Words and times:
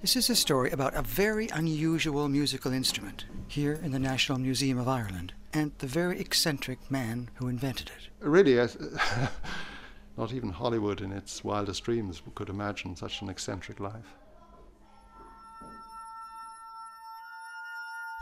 This 0.00 0.16
is 0.16 0.30
a 0.30 0.34
story 0.34 0.70
about 0.70 0.94
a 0.94 1.02
very 1.02 1.48
unusual 1.48 2.26
musical 2.26 2.72
instrument 2.72 3.26
here 3.48 3.74
in 3.74 3.90
the 3.90 3.98
National 3.98 4.38
Museum 4.38 4.78
of 4.78 4.88
Ireland 4.88 5.34
and 5.52 5.72
the 5.76 5.86
very 5.86 6.18
eccentric 6.18 6.90
man 6.90 7.28
who 7.34 7.48
invented 7.48 7.90
it. 7.90 8.08
Really, 8.26 8.54
not 10.16 10.32
even 10.32 10.48
Hollywood 10.52 11.02
in 11.02 11.12
its 11.12 11.44
wildest 11.44 11.84
dreams 11.84 12.22
could 12.34 12.48
imagine 12.48 12.96
such 12.96 13.20
an 13.20 13.28
eccentric 13.28 13.78
life. 13.78 14.14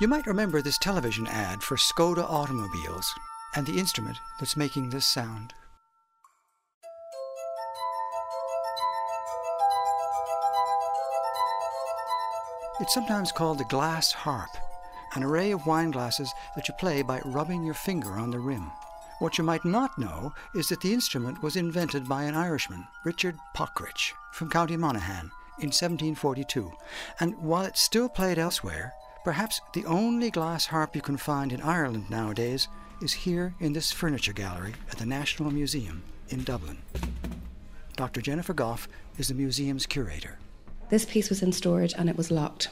You 0.00 0.08
might 0.08 0.26
remember 0.26 0.60
this 0.60 0.78
television 0.78 1.28
ad 1.28 1.62
for 1.62 1.76
Skoda 1.76 2.28
automobiles 2.28 3.14
and 3.54 3.64
the 3.64 3.78
instrument 3.78 4.18
that's 4.40 4.56
making 4.56 4.90
this 4.90 5.06
sound. 5.06 5.54
It's 12.80 12.94
sometimes 12.94 13.32
called 13.32 13.58
the 13.58 13.64
glass 13.64 14.12
harp, 14.12 14.50
an 15.16 15.24
array 15.24 15.50
of 15.50 15.66
wine 15.66 15.90
glasses 15.90 16.32
that 16.54 16.68
you 16.68 16.74
play 16.78 17.02
by 17.02 17.20
rubbing 17.24 17.64
your 17.64 17.74
finger 17.74 18.12
on 18.12 18.30
the 18.30 18.38
rim. 18.38 18.70
What 19.18 19.36
you 19.36 19.42
might 19.42 19.64
not 19.64 19.98
know 19.98 20.32
is 20.54 20.68
that 20.68 20.80
the 20.80 20.92
instrument 20.92 21.42
was 21.42 21.56
invented 21.56 22.08
by 22.08 22.22
an 22.22 22.36
Irishman, 22.36 22.86
Richard 23.04 23.36
Pockrich, 23.52 24.12
from 24.32 24.48
County 24.48 24.76
Monaghan 24.76 25.32
in 25.58 25.72
1742, 25.72 26.70
and 27.18 27.36
while 27.38 27.64
it's 27.64 27.80
still 27.80 28.08
played 28.08 28.38
elsewhere, 28.38 28.92
perhaps 29.24 29.60
the 29.74 29.84
only 29.84 30.30
glass 30.30 30.66
harp 30.66 30.94
you 30.94 31.02
can 31.02 31.16
find 31.16 31.52
in 31.52 31.60
Ireland 31.60 32.08
nowadays 32.08 32.68
is 33.02 33.12
here 33.12 33.56
in 33.58 33.72
this 33.72 33.90
furniture 33.90 34.32
gallery 34.32 34.74
at 34.88 34.98
the 34.98 35.06
National 35.06 35.50
Museum 35.50 36.04
in 36.28 36.44
Dublin. 36.44 36.78
Dr. 37.96 38.20
Jennifer 38.20 38.54
Goff 38.54 38.86
is 39.16 39.26
the 39.26 39.34
museum's 39.34 39.84
curator. 39.84 40.38
This 40.90 41.04
piece 41.04 41.28
was 41.28 41.42
in 41.42 41.52
storage 41.52 41.94
and 41.96 42.08
it 42.08 42.16
was 42.16 42.30
locked. 42.30 42.68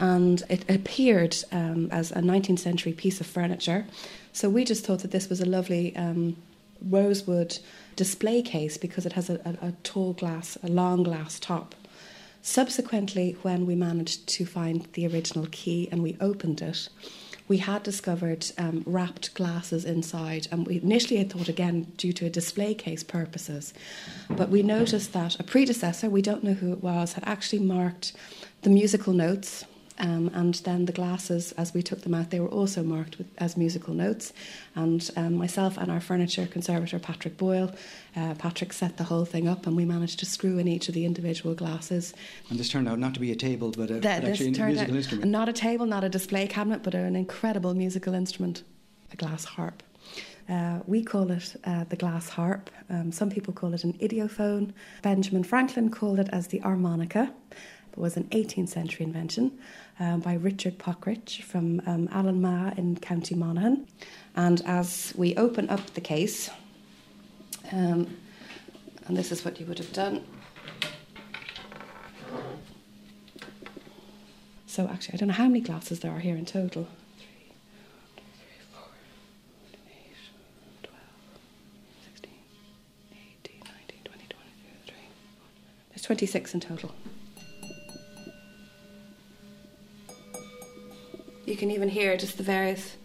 And 0.00 0.42
it 0.48 0.68
appeared 0.68 1.36
um, 1.52 1.88
as 1.92 2.10
a 2.10 2.16
19th 2.16 2.58
century 2.58 2.92
piece 2.92 3.20
of 3.20 3.26
furniture. 3.26 3.86
So 4.32 4.50
we 4.50 4.64
just 4.64 4.84
thought 4.84 5.00
that 5.00 5.12
this 5.12 5.28
was 5.28 5.40
a 5.40 5.46
lovely 5.46 5.94
um, 5.96 6.36
rosewood 6.82 7.58
display 7.96 8.42
case 8.42 8.76
because 8.76 9.06
it 9.06 9.12
has 9.12 9.30
a, 9.30 9.34
a, 9.44 9.68
a 9.68 9.72
tall 9.84 10.12
glass, 10.12 10.58
a 10.62 10.68
long 10.68 11.02
glass 11.04 11.38
top. 11.38 11.74
Subsequently, 12.42 13.36
when 13.42 13.64
we 13.64 13.74
managed 13.74 14.26
to 14.28 14.44
find 14.44 14.86
the 14.92 15.06
original 15.06 15.46
key 15.50 15.88
and 15.90 16.02
we 16.02 16.16
opened 16.20 16.60
it, 16.60 16.88
we 17.46 17.58
had 17.58 17.82
discovered 17.82 18.46
um, 18.56 18.82
wrapped 18.86 19.34
glasses 19.34 19.84
inside, 19.84 20.48
and 20.50 20.66
we 20.66 20.80
initially 20.80 21.18
had 21.18 21.30
thought 21.30 21.48
again 21.48 21.92
due 21.96 22.12
to 22.12 22.30
display 22.30 22.74
case 22.74 23.02
purposes, 23.02 23.74
but 24.30 24.48
we 24.48 24.62
noticed 24.62 25.12
that 25.12 25.38
a 25.38 25.42
predecessor, 25.42 26.08
we 26.08 26.22
don't 26.22 26.44
know 26.44 26.54
who 26.54 26.72
it 26.72 26.82
was, 26.82 27.12
had 27.12 27.24
actually 27.26 27.60
marked 27.60 28.12
the 28.62 28.70
musical 28.70 29.12
notes 29.12 29.64
um, 29.98 30.30
and 30.34 30.54
then 30.54 30.86
the 30.86 30.92
glasses, 30.92 31.52
as 31.52 31.72
we 31.72 31.82
took 31.82 32.02
them 32.02 32.14
out, 32.14 32.30
they 32.30 32.40
were 32.40 32.48
also 32.48 32.82
marked 32.82 33.16
with, 33.18 33.28
as 33.38 33.56
musical 33.56 33.94
notes. 33.94 34.32
And 34.74 35.08
um, 35.16 35.34
myself 35.34 35.76
and 35.78 35.90
our 35.90 36.00
furniture 36.00 36.46
conservator, 36.46 36.98
Patrick 36.98 37.36
Boyle, 37.36 37.72
uh, 38.16 38.34
Patrick 38.34 38.72
set 38.72 38.96
the 38.96 39.04
whole 39.04 39.24
thing 39.24 39.46
up 39.46 39.66
and 39.66 39.76
we 39.76 39.84
managed 39.84 40.18
to 40.20 40.26
screw 40.26 40.58
in 40.58 40.66
each 40.66 40.88
of 40.88 40.94
the 40.94 41.04
individual 41.04 41.54
glasses. 41.54 42.12
And 42.50 42.58
this 42.58 42.68
turned 42.68 42.88
out 42.88 42.98
not 42.98 43.14
to 43.14 43.20
be 43.20 43.30
a 43.30 43.36
table, 43.36 43.70
but, 43.70 43.90
a, 43.90 43.94
that, 44.00 44.22
but 44.22 44.30
actually 44.30 44.48
a 44.48 44.66
musical 44.66 44.96
instrument. 44.96 45.30
Not 45.30 45.48
a 45.48 45.52
table, 45.52 45.86
not 45.86 46.02
a 46.02 46.08
display 46.08 46.48
cabinet, 46.48 46.82
but 46.82 46.94
an 46.94 47.14
incredible 47.14 47.74
musical 47.74 48.14
instrument, 48.14 48.64
a 49.12 49.16
glass 49.16 49.44
harp. 49.44 49.82
Uh, 50.48 50.80
we 50.86 51.02
call 51.02 51.30
it 51.30 51.56
uh, 51.64 51.84
the 51.84 51.96
glass 51.96 52.28
harp. 52.28 52.68
Um, 52.90 53.10
some 53.12 53.30
people 53.30 53.54
call 53.54 53.72
it 53.72 53.84
an 53.84 53.94
idiophone. 53.94 54.72
Benjamin 55.02 55.42
Franklin 55.42 55.90
called 55.90 56.18
it 56.18 56.28
as 56.32 56.48
the 56.48 56.58
harmonica. 56.58 57.32
Was 57.96 58.16
an 58.16 58.24
18th 58.24 58.70
century 58.70 59.06
invention 59.06 59.58
um, 60.00 60.20
by 60.20 60.34
Richard 60.34 60.78
Pockrich 60.78 61.42
from 61.42 61.80
um, 61.86 62.08
Allanmagh 62.08 62.76
in 62.76 62.96
County 62.96 63.34
Monaghan. 63.36 63.86
And 64.34 64.60
as 64.66 65.12
we 65.16 65.36
open 65.36 65.70
up 65.70 65.94
the 65.94 66.00
case, 66.00 66.50
um, 67.70 68.16
and 69.06 69.16
this 69.16 69.30
is 69.30 69.44
what 69.44 69.60
you 69.60 69.66
would 69.66 69.78
have 69.78 69.92
done. 69.92 70.24
So, 74.66 74.88
actually, 74.88 75.14
I 75.14 75.16
don't 75.18 75.28
know 75.28 75.34
how 75.34 75.46
many 75.46 75.60
glasses 75.60 76.00
there 76.00 76.10
are 76.10 76.18
here 76.18 76.36
in 76.36 76.44
total. 76.44 76.88
There's 85.90 86.02
26 86.02 86.54
in 86.54 86.60
total. 86.60 86.92
You 91.46 91.56
can 91.56 91.70
even 91.70 91.88
hear 91.88 92.16
just 92.16 92.38
the 92.38 92.42
various. 92.42 92.96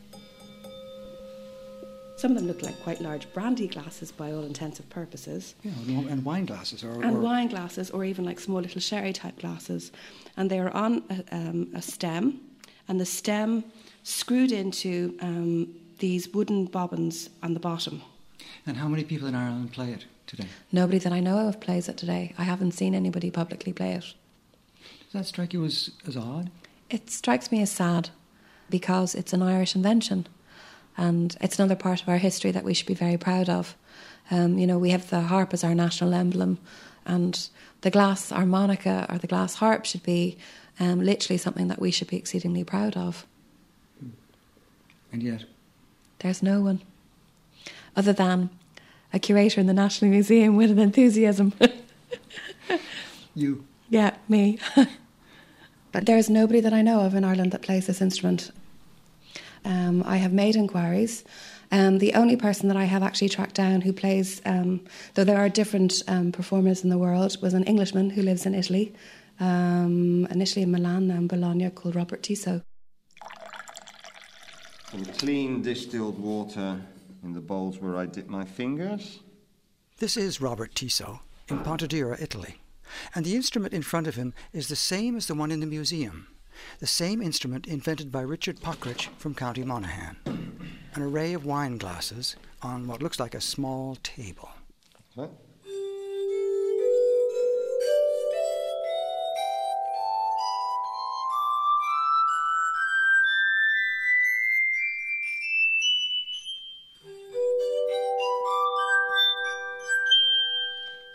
Some 2.15 2.31
of 2.31 2.37
them 2.37 2.47
look 2.47 2.61
like 2.61 2.81
quite 2.83 3.01
large 3.01 3.31
brandy 3.33 3.67
glasses 3.67 4.11
by 4.11 4.31
all 4.31 4.43
intensive 4.43 4.89
purposes. 4.89 5.55
Yeah, 5.63 5.71
and 6.09 6.23
wine 6.23 6.45
glasses. 6.45 6.83
Or, 6.83 6.91
and 7.01 7.17
or 7.17 7.19
wine 7.19 7.47
glasses, 7.47 7.89
or 7.91 8.03
even 8.03 8.25
like 8.25 8.39
small 8.39 8.61
little 8.61 8.81
sherry 8.81 9.13
type 9.13 9.39
glasses. 9.39 9.91
And 10.35 10.49
they 10.49 10.59
are 10.59 10.71
on 10.71 11.03
a, 11.09 11.35
um, 11.35 11.69
a 11.73 11.81
stem, 11.81 12.39
and 12.87 12.99
the 12.99 13.05
stem 13.05 13.63
screwed 14.03 14.51
into 14.51 15.17
um, 15.21 15.73
these 15.99 16.29
wooden 16.29 16.65
bobbins 16.65 17.29
on 17.43 17.53
the 17.53 17.59
bottom. 17.59 18.01
And 18.65 18.77
how 18.77 18.87
many 18.87 19.03
people 19.03 19.27
in 19.27 19.35
Ireland 19.35 19.71
play 19.71 19.91
it 19.91 20.05
today? 20.27 20.47
Nobody 20.71 20.97
that 20.99 21.13
I 21.13 21.19
know 21.19 21.47
of 21.47 21.59
plays 21.59 21.89
it 21.89 21.97
today. 21.97 22.33
I 22.37 22.43
haven't 22.43 22.71
seen 22.71 22.95
anybody 22.95 23.31
publicly 23.31 23.73
play 23.73 23.93
it. 23.93 24.13
Does 25.11 25.13
that 25.13 25.25
strike 25.25 25.53
you 25.53 25.65
as, 25.65 25.91
as 26.07 26.15
odd? 26.15 26.51
It 26.89 27.09
strikes 27.09 27.51
me 27.51 27.61
as 27.61 27.71
sad 27.71 28.09
because 28.69 29.15
it's 29.15 29.33
an 29.33 29.41
Irish 29.41 29.75
invention. 29.75 30.27
And 30.97 31.35
it's 31.41 31.57
another 31.57 31.75
part 31.75 32.01
of 32.01 32.09
our 32.09 32.17
history 32.17 32.51
that 32.51 32.63
we 32.63 32.73
should 32.73 32.87
be 32.87 32.93
very 32.93 33.17
proud 33.17 33.49
of. 33.49 33.75
Um, 34.31 34.57
you 34.57 34.67
know, 34.67 34.77
we 34.77 34.91
have 34.91 35.09
the 35.09 35.21
harp 35.21 35.53
as 35.53 35.63
our 35.63 35.73
national 35.73 36.13
emblem, 36.13 36.59
and 37.05 37.49
the 37.81 37.89
glass 37.89 38.29
harmonica 38.29 39.07
or 39.09 39.17
the 39.17 39.27
glass 39.27 39.55
harp 39.55 39.85
should 39.85 40.03
be 40.03 40.37
um, 40.79 41.01
literally 41.01 41.37
something 41.37 41.67
that 41.69 41.79
we 41.79 41.91
should 41.91 42.07
be 42.07 42.17
exceedingly 42.17 42.63
proud 42.63 42.95
of. 42.95 43.25
And 45.11 45.23
yet? 45.23 45.45
There's 46.19 46.43
no 46.43 46.61
one 46.61 46.81
other 47.95 48.13
than 48.13 48.49
a 49.11 49.19
curator 49.19 49.59
in 49.59 49.67
the 49.67 49.73
National 49.73 50.11
Museum 50.11 50.55
with 50.55 50.71
an 50.71 50.79
enthusiasm. 50.79 51.53
you? 53.35 53.65
Yeah, 53.89 54.15
me. 54.27 54.59
but 55.91 56.05
there's 56.05 56.29
nobody 56.29 56.59
that 56.61 56.73
I 56.73 56.81
know 56.81 57.01
of 57.01 57.15
in 57.15 57.23
Ireland 57.23 57.51
that 57.51 57.61
plays 57.61 57.87
this 57.87 58.01
instrument. 58.01 58.51
Um, 59.65 60.03
I 60.05 60.17
have 60.17 60.33
made 60.33 60.55
inquiries. 60.55 61.23
Um, 61.71 61.99
the 61.99 62.13
only 62.13 62.35
person 62.35 62.67
that 62.69 62.77
I 62.77 62.85
have 62.85 63.03
actually 63.03 63.29
tracked 63.29 63.55
down 63.55 63.81
who 63.81 63.93
plays, 63.93 64.41
um, 64.45 64.81
though 65.13 65.23
there 65.23 65.37
are 65.37 65.49
different 65.49 66.01
um, 66.07 66.31
performers 66.31 66.83
in 66.83 66.89
the 66.89 66.97
world, 66.97 67.37
was 67.41 67.53
an 67.53 67.63
Englishman 67.65 68.09
who 68.09 68.21
lives 68.21 68.45
in 68.45 68.55
Italy, 68.55 68.93
um, 69.39 70.27
initially 70.31 70.63
in 70.63 70.71
Milan, 70.71 71.07
now 71.07 71.15
in 71.15 71.27
Bologna, 71.27 71.69
called 71.69 71.95
Robert 71.95 72.23
Tiso. 72.23 72.63
Some 74.91 75.05
clean 75.05 75.61
distilled 75.61 76.17
water 76.17 76.81
in 77.23 77.33
the 77.33 77.41
bowls 77.41 77.77
where 77.77 77.97
I 77.97 78.07
dip 78.07 78.27
my 78.27 78.45
fingers. 78.45 79.19
This 79.97 80.17
is 80.17 80.41
Robert 80.41 80.73
Tiso 80.73 81.19
in 81.47 81.59
Pontedera, 81.59 82.19
Italy, 82.19 82.55
and 83.15 83.25
the 83.25 83.35
instrument 83.35 83.73
in 83.73 83.81
front 83.81 84.07
of 84.07 84.15
him 84.15 84.33
is 84.53 84.67
the 84.67 84.75
same 84.75 85.15
as 85.15 85.27
the 85.27 85.35
one 85.35 85.51
in 85.51 85.59
the 85.59 85.65
museum 85.65 86.27
the 86.79 86.87
same 86.87 87.21
instrument 87.21 87.67
invented 87.67 88.11
by 88.11 88.21
Richard 88.21 88.59
Pockrich 88.59 89.07
from 89.17 89.35
County 89.35 89.63
Monaghan. 89.63 90.17
An 90.93 91.01
array 91.01 91.33
of 91.33 91.45
wine 91.45 91.77
glasses 91.77 92.35
on 92.61 92.87
what 92.87 93.01
looks 93.01 93.19
like 93.19 93.35
a 93.35 93.41
small 93.41 93.95
table. 94.03 94.49
What? 95.15 95.31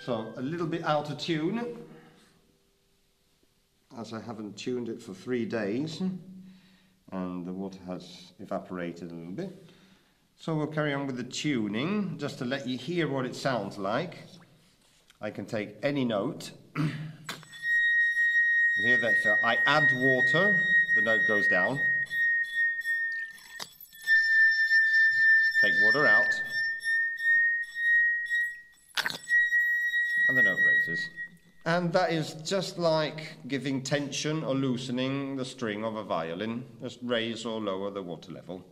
So, 0.04 0.32
a 0.36 0.42
little 0.42 0.66
bit 0.66 0.84
out 0.84 1.10
of 1.10 1.16
tune 1.16 1.78
as 3.96 4.12
I 4.12 4.20
haven't 4.20 4.54
tuned 4.54 4.90
it 4.90 5.00
for 5.00 5.14
three 5.14 5.46
days 5.46 6.02
and 7.10 7.46
the 7.46 7.52
water 7.52 7.78
has 7.86 8.32
evaporated 8.38 9.10
a 9.10 9.14
little 9.14 9.32
bit. 9.32 9.66
So 10.36 10.56
we'll 10.56 10.66
carry 10.66 10.92
on 10.92 11.06
with 11.06 11.16
the 11.16 11.24
tuning 11.24 12.18
just 12.18 12.36
to 12.40 12.44
let 12.44 12.68
you 12.68 12.76
hear 12.76 13.08
what 13.08 13.24
it 13.24 13.34
sounds 13.34 13.78
like. 13.78 14.18
I 15.22 15.30
can 15.30 15.46
take 15.46 15.70
any 15.82 16.04
note. 16.04 16.50
Hear 16.76 16.90
that 19.00 19.14
so 19.22 19.36
I 19.42 19.56
add 19.64 19.88
water, 19.94 20.54
the 20.96 21.02
note 21.02 21.22
goes 21.26 21.48
down. 21.48 21.80
Take 25.62 25.72
water 25.82 26.06
out. 26.06 26.42
And 31.66 31.92
the 31.92 31.98
note 31.98 32.10
raises. 32.10 32.36
And 32.36 32.36
that 32.38 32.42
is 32.42 32.48
just 32.48 32.78
like 32.78 33.36
giving 33.48 33.82
tension 33.82 34.44
or 34.44 34.54
loosening 34.54 35.36
the 35.36 35.44
string 35.44 35.84
of 35.84 35.96
a 35.96 36.04
violin, 36.04 36.64
just 36.82 36.98
raise 37.02 37.44
or 37.44 37.60
lower 37.60 37.90
the 37.90 38.02
water 38.02 38.32
level. 38.32 38.64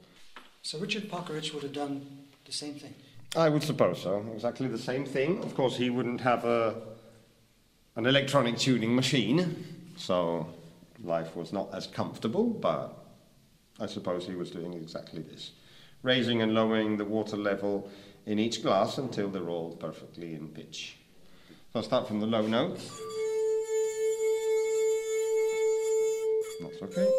So 0.62 0.78
Richard 0.78 1.10
Pockeridge 1.10 1.52
would 1.54 1.62
have 1.62 1.72
done 1.72 2.26
the 2.44 2.52
same 2.52 2.74
thing. 2.74 2.94
I 3.34 3.48
would 3.48 3.62
suppose 3.62 4.02
so. 4.02 4.24
Exactly 4.34 4.68
the 4.68 4.78
same 4.78 5.06
thing. 5.06 5.42
Of 5.42 5.54
course, 5.54 5.76
he 5.76 5.90
wouldn't 5.90 6.20
have 6.20 6.44
a 6.44 6.74
an 7.96 8.06
electronic 8.06 8.56
tuning 8.56 8.94
machine, 8.94 9.64
so 9.96 10.46
life 11.02 11.36
was 11.36 11.52
not 11.52 11.74
as 11.74 11.86
comfortable, 11.86 12.44
but 12.44 12.94
I 13.80 13.86
suppose 13.86 14.26
he 14.26 14.34
was 14.34 14.50
doing 14.50 14.74
exactly 14.74 15.22
this. 15.22 15.52
Raising 16.02 16.42
and 16.42 16.54
lowering 16.54 16.96
the 16.96 17.04
water 17.04 17.36
level 17.36 17.90
in 18.26 18.38
each 18.38 18.62
glass 18.62 18.98
until 18.98 19.28
they're 19.28 19.48
all 19.48 19.76
perfectly 19.76 20.34
in 20.34 20.48
pitch. 20.48 20.96
So 21.72 21.78
I'll 21.78 21.84
start 21.84 22.06
from 22.06 22.20
the 22.20 22.26
low 22.26 22.46
notes. 22.46 22.90
That's 26.60 26.82
okay. 26.82 27.10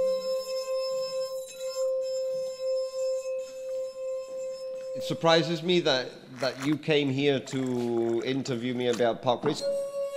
It 4.95 5.01
surprises 5.01 5.63
me 5.63 5.79
that, 5.79 6.11
that 6.39 6.63
you 6.63 6.77
came 6.77 7.09
here 7.09 7.39
to 7.39 8.21
interview 8.23 8.75
me 8.75 8.89
about 8.89 9.23
Pockeridge, 9.23 9.63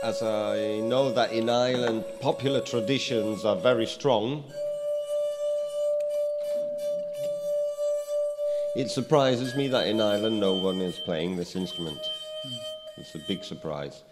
as 0.02 0.22
I 0.22 0.80
know 0.80 1.10
that 1.14 1.32
in 1.32 1.48
Ireland 1.48 2.04
popular 2.20 2.60
traditions 2.60 3.42
are 3.46 3.56
very 3.56 3.86
strong. 3.86 4.44
It 8.74 8.90
surprises 8.90 9.56
me 9.56 9.68
that 9.68 9.86
in 9.86 9.98
Ireland 9.98 10.38
no 10.38 10.52
one 10.52 10.82
is 10.82 10.98
playing 11.06 11.36
this 11.36 11.56
instrument. 11.56 11.96
Hmm. 11.96 13.00
It's 13.00 13.14
a 13.14 13.20
big 13.26 13.42
surprise. 13.42 14.02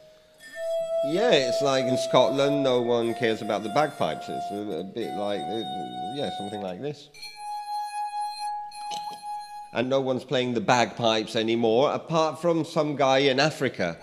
Yeah, 1.07 1.33
it's 1.33 1.61
like 1.61 1.85
in 1.85 1.99
Scotland, 1.99 2.63
no 2.63 2.81
one 2.81 3.13
cares 3.15 3.43
about 3.43 3.63
the 3.63 3.69
bagpipes. 3.69 4.27
It's 4.27 4.51
a, 4.51 4.81
a 4.81 4.85
bit 4.85 5.15
like, 5.17 5.39
uh, 5.39 5.63
yeah, 6.17 6.31
something 6.39 6.63
like 6.63 6.81
this. 6.81 7.11
And 9.75 9.91
no 9.91 10.01
one's 10.01 10.25
playing 10.25 10.55
the 10.55 10.63
bagpipes 10.63 11.37
anymore, 11.37 11.93
apart 11.93 12.41
from 12.41 12.65
some 12.65 12.97
guy 12.97 13.19
in 13.19 13.39
Africa. 13.39 13.99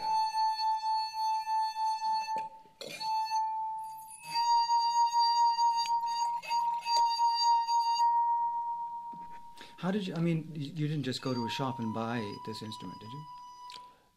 How 9.77 9.89
did 9.89 10.05
you? 10.05 10.13
I 10.13 10.19
mean, 10.19 10.51
you 10.53 10.71
you 10.75 10.87
didn't 10.87 11.03
just 11.03 11.23
go 11.23 11.33
to 11.33 11.45
a 11.47 11.49
shop 11.49 11.79
and 11.79 11.91
buy 11.91 12.21
this 12.45 12.61
instrument, 12.61 12.99
did 12.99 13.11
you? 13.11 13.40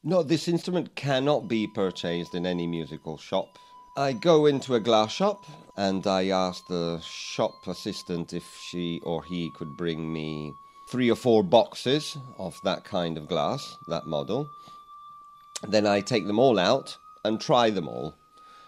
No, 0.07 0.23
this 0.23 0.49
instrument 0.49 0.95
cannot 0.95 1.49
be 1.49 1.67
purchased 1.67 2.35
in 2.35 2.45
any 2.45 2.67
musical 2.67 3.17
shop. 3.17 3.59
I 3.97 4.13
go 4.13 4.45
into 4.45 4.75
a 4.75 4.81
glass 4.81 5.11
shop 5.11 5.47
and 5.79 6.07
I 6.07 6.29
ask 6.29 6.67
the 6.67 7.01
shop 7.01 7.67
assistant 7.67 8.35
if 8.35 8.45
she 8.69 9.01
or 9.03 9.25
he 9.25 9.51
could 9.57 9.79
bring 9.79 10.13
me 10.13 10.53
three 10.91 11.11
or 11.11 11.17
four 11.17 11.43
boxes 11.43 12.19
of 12.37 12.61
that 12.65 12.85
kind 12.85 13.17
of 13.17 13.29
glass, 13.29 13.79
that 13.89 14.07
model. 14.07 14.51
Then 15.67 15.87
I 15.87 16.03
take 16.03 16.27
them 16.27 16.39
all 16.39 16.59
out 16.59 16.99
and 17.25 17.41
try 17.41 17.71
them 17.71 17.89
all. 17.89 18.15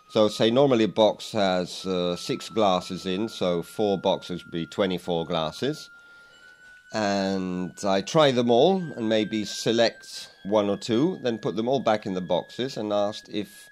So, 0.09 0.29
say 0.29 0.51
normally 0.51 0.85
a 0.85 0.89
box 0.89 1.33
has 1.33 1.85
uh, 1.85 2.17
six 2.17 2.49
glasses 2.49 3.05
in, 3.05 3.29
so 3.29 3.63
four 3.63 3.99
boxes 3.99 4.43
would 4.43 4.53
be 4.53 4.65
24 4.65 5.27
glasses 5.27 5.91
and 6.97 7.79
I 7.85 8.01
try 8.01 8.31
them 8.31 8.51
all 8.51 8.79
and 8.79 9.07
maybe 9.07 9.45
select 9.45 10.31
one 10.45 10.71
or 10.71 10.79
two, 10.79 11.19
then 11.23 11.37
put 11.37 11.55
them 11.55 11.69
all 11.69 11.79
back 11.79 12.07
in 12.07 12.15
the 12.15 12.23
boxes 12.23 12.79
and 12.79 12.91
asked 12.91 13.29
if 13.29 13.69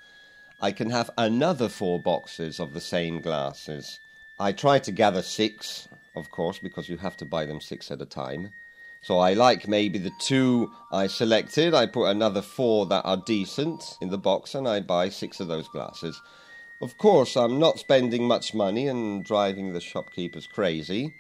I 0.61 0.73
can 0.73 0.91
have 0.91 1.11
another 1.17 1.71
four 1.71 1.99
boxes 1.99 2.61
of 2.61 2.75
the 2.75 2.83
same 2.83 3.23
glasses. 3.23 3.99
I 4.39 4.53
try 4.53 4.79
to 4.81 4.93
gather 4.93 5.23
six, 5.23 5.89
of 6.15 6.31
course, 6.31 6.59
because 6.59 6.91
you 6.91 6.99
have 6.99 7.17
to 7.17 7.25
buy 7.25 7.47
them 7.47 7.63
six 7.63 7.91
at 7.91 8.03
a 8.03 8.05
time. 8.05 8.51
So 9.01 9.21
I 9.21 9.33
like 9.33 9.67
maybe 9.69 9.99
the 9.99 10.13
two 10.19 10.71
I 10.93 11.07
selected. 11.07 11.73
I 11.73 11.87
put 11.87 12.11
another 12.11 12.43
four 12.43 12.85
that 12.87 13.07
are 13.07 13.23
decent 13.25 13.97
in 14.03 14.11
the 14.11 14.19
box 14.19 14.55
and 14.55 14.69
I 14.69 14.81
buy 14.81 15.09
six 15.09 15.41
of 15.41 15.49
those 15.49 15.69
glasses. 15.69 16.21
Of 16.83 16.99
course, 16.99 17.39
I'm 17.39 17.59
not 17.59 17.79
spending 17.79 18.29
much 18.29 18.53
money 18.53 18.87
and 18.87 19.25
driving 19.25 19.73
the 19.73 19.81
shopkeepers 19.81 20.47
crazy 20.47 21.15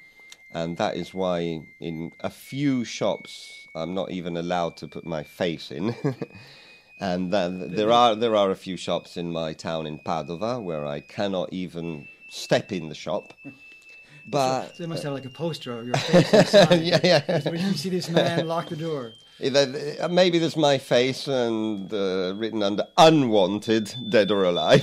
and 0.54 0.76
that 0.76 0.96
is 0.96 1.12
why 1.12 1.66
in 1.80 2.12
a 2.20 2.30
few 2.30 2.84
shops 2.84 3.66
I'm 3.74 3.92
not 3.92 4.12
even 4.12 4.36
allowed 4.36 4.76
to 4.78 4.88
put 4.88 5.04
my 5.04 5.24
face 5.24 5.70
in. 5.70 5.94
and 7.00 7.32
there 7.32 7.90
are 7.90 8.14
there 8.14 8.36
are 8.36 8.50
a 8.50 8.56
few 8.56 8.76
shops 8.76 9.16
in 9.16 9.32
my 9.32 9.52
town 9.52 9.86
in 9.86 9.98
Padova 9.98 10.62
where 10.62 10.86
I 10.86 11.00
cannot 11.00 11.52
even 11.52 12.06
step 12.28 12.72
in 12.72 12.88
the 12.88 12.94
shop. 12.94 13.34
But 14.26 14.68
so 14.68 14.82
they 14.82 14.86
must 14.86 15.02
have 15.02 15.12
like 15.12 15.26
a 15.26 15.28
poster 15.28 15.78
of 15.78 15.86
your 15.86 15.96
face 15.98 16.54
yeah, 16.54 16.98
yeah. 17.04 17.40
When 17.42 17.60
you 17.60 17.74
see 17.74 17.90
this 17.90 18.08
man, 18.08 18.48
lock 18.48 18.70
the 18.70 18.76
door. 18.76 19.12
Uh, 19.38 20.08
maybe 20.08 20.38
there's 20.38 20.56
my 20.56 20.78
face 20.78 21.28
and 21.28 21.92
uh, 21.92 22.32
written 22.34 22.62
under 22.62 22.86
unwanted, 22.96 23.94
dead 24.08 24.30
or 24.30 24.44
alive. 24.44 24.82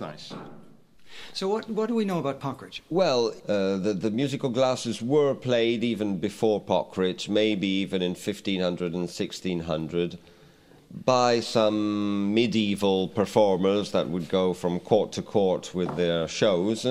That's 0.00 0.30
nice. 0.30 0.40
So 1.32 1.48
what 1.48 1.68
what 1.68 1.88
do 1.88 1.94
we 1.94 2.04
know 2.04 2.18
about 2.18 2.40
Pockeridge? 2.40 2.80
Well, 2.88 3.34
uh, 3.48 3.76
the 3.76 3.94
the 3.94 4.10
musical 4.10 4.48
glasses 4.48 5.02
were 5.02 5.34
played 5.34 5.84
even 5.84 6.18
before 6.18 6.60
Pockeridge, 6.60 7.28
maybe 7.28 7.66
even 7.66 8.02
in 8.02 8.12
1500 8.12 8.94
and 8.94 9.02
1600, 9.02 10.18
by 11.04 11.40
some 11.40 12.34
medieval 12.34 13.08
performers 13.08 13.90
that 13.92 14.08
would 14.08 14.28
go 14.28 14.54
from 14.54 14.80
court 14.80 15.12
to 15.12 15.22
court 15.22 15.74
with 15.74 15.96
their 15.96 16.26
shows. 16.26 16.86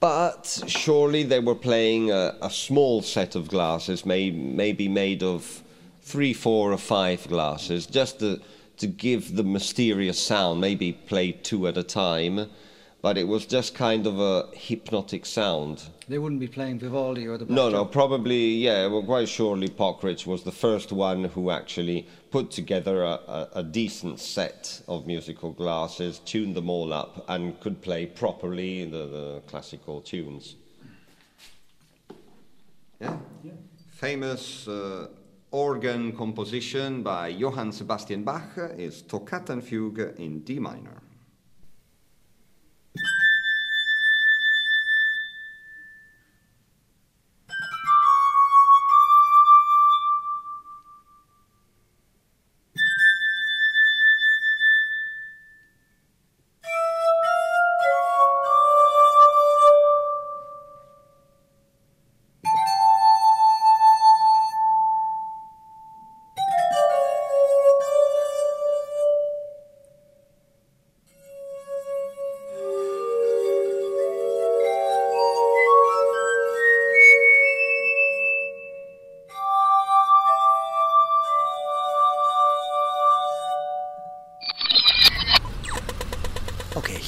But 0.00 0.62
surely 0.66 1.24
they 1.24 1.40
were 1.40 1.56
playing 1.56 2.12
a, 2.12 2.36
a 2.42 2.50
small 2.50 3.02
set 3.02 3.34
of 3.34 3.48
glasses, 3.48 4.06
may, 4.06 4.30
maybe 4.30 4.86
made 4.86 5.22
of 5.22 5.62
three, 6.02 6.32
four, 6.34 6.72
or 6.72 6.78
five 6.78 7.26
glasses, 7.26 7.86
just 7.86 8.20
to 8.20 8.40
to 8.78 8.86
give 8.86 9.36
the 9.36 9.44
mysterious 9.44 10.18
sound, 10.18 10.60
maybe 10.60 10.92
play 10.92 11.32
two 11.32 11.66
at 11.68 11.76
a 11.76 11.82
time, 11.82 12.48
but 13.00 13.16
it 13.16 13.28
was 13.28 13.46
just 13.46 13.74
kind 13.74 14.06
of 14.06 14.18
a 14.18 14.48
hypnotic 14.54 15.24
sound. 15.24 15.84
They 16.08 16.18
wouldn't 16.18 16.40
be 16.40 16.48
playing 16.48 16.80
Vivaldi 16.80 17.26
or 17.26 17.38
the 17.38 17.44
Black 17.44 17.54
No, 17.54 17.68
no, 17.68 17.84
probably, 17.84 18.54
yeah, 18.54 18.86
well, 18.86 19.02
quite 19.02 19.28
surely 19.28 19.68
Pockeridge 19.68 20.26
was 20.26 20.42
the 20.42 20.52
first 20.52 20.90
one 20.90 21.24
who 21.24 21.50
actually 21.50 22.08
put 22.30 22.50
together 22.50 23.02
a, 23.04 23.20
a, 23.28 23.48
a, 23.56 23.62
decent 23.62 24.18
set 24.18 24.82
of 24.88 25.06
musical 25.06 25.52
glasses, 25.52 26.20
tuned 26.20 26.54
them 26.54 26.68
all 26.68 26.92
up, 26.92 27.24
and 27.28 27.58
could 27.60 27.80
play 27.80 28.06
properly 28.06 28.84
the, 28.84 29.06
the 29.06 29.42
classical 29.46 30.00
tunes. 30.00 30.56
Yeah? 33.00 33.16
yeah. 33.44 33.52
Famous 33.92 34.66
uh, 34.66 35.08
organ 35.50 36.12
composition 36.12 37.02
by 37.02 37.28
Johann 37.28 37.72
Sebastian 37.72 38.22
Bach 38.22 38.58
is 38.76 39.02
Toccata 39.02 39.52
and 39.54 39.64
Fugue 39.64 40.14
in 40.18 40.40
D 40.40 40.58
minor. 40.58 41.07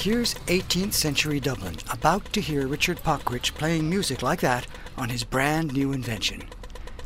Here's 0.01 0.33
18th 0.47 0.93
century 0.93 1.39
Dublin, 1.39 1.75
about 1.91 2.33
to 2.33 2.41
hear 2.41 2.65
Richard 2.65 2.97
Pockeridge 3.03 3.53
playing 3.53 3.87
music 3.87 4.23
like 4.23 4.41
that 4.41 4.65
on 4.97 5.09
his 5.09 5.23
brand 5.23 5.73
new 5.73 5.93
invention. 5.93 6.41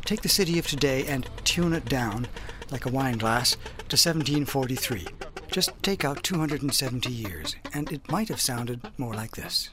Take 0.06 0.22
the 0.22 0.30
city 0.30 0.58
of 0.58 0.66
today 0.66 1.04
and 1.06 1.28
tune 1.44 1.74
it 1.74 1.84
down, 1.84 2.26
like 2.70 2.86
a 2.86 2.90
wine 2.90 3.18
glass, 3.18 3.50
to 3.90 3.98
1743. 3.98 5.08
Just 5.50 5.72
take 5.82 6.06
out 6.06 6.22
270 6.22 7.12
years, 7.12 7.54
and 7.74 7.92
it 7.92 8.10
might 8.10 8.30
have 8.30 8.40
sounded 8.40 8.80
more 8.96 9.12
like 9.12 9.32
this. 9.32 9.68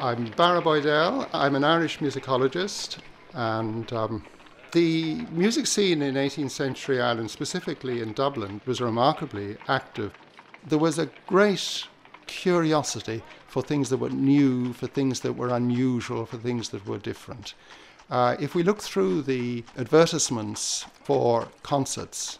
I'm 0.00 0.30
Barra 0.30 0.62
Boydell. 0.62 1.28
I'm 1.34 1.54
an 1.54 1.64
Irish 1.64 1.98
musicologist, 1.98 2.96
and 3.34 3.92
um, 3.92 4.24
the 4.72 5.26
music 5.30 5.66
scene 5.66 6.02
in 6.02 6.14
18th 6.14 6.50
century 6.50 7.00
Ireland, 7.00 7.30
specifically 7.30 8.00
in 8.00 8.12
Dublin, 8.12 8.60
was 8.66 8.80
remarkably 8.80 9.56
active. 9.68 10.12
There 10.66 10.78
was 10.78 10.98
a 10.98 11.10
great 11.26 11.84
curiosity 12.26 13.22
for 13.46 13.62
things 13.62 13.90
that 13.90 13.96
were 13.96 14.10
new, 14.10 14.72
for 14.72 14.86
things 14.86 15.20
that 15.20 15.34
were 15.34 15.48
unusual, 15.48 16.26
for 16.26 16.36
things 16.36 16.68
that 16.70 16.86
were 16.86 16.98
different. 16.98 17.54
Uh, 18.10 18.36
if 18.40 18.54
we 18.54 18.62
look 18.62 18.80
through 18.80 19.22
the 19.22 19.64
advertisements 19.76 20.86
for 21.04 21.48
concerts 21.62 22.38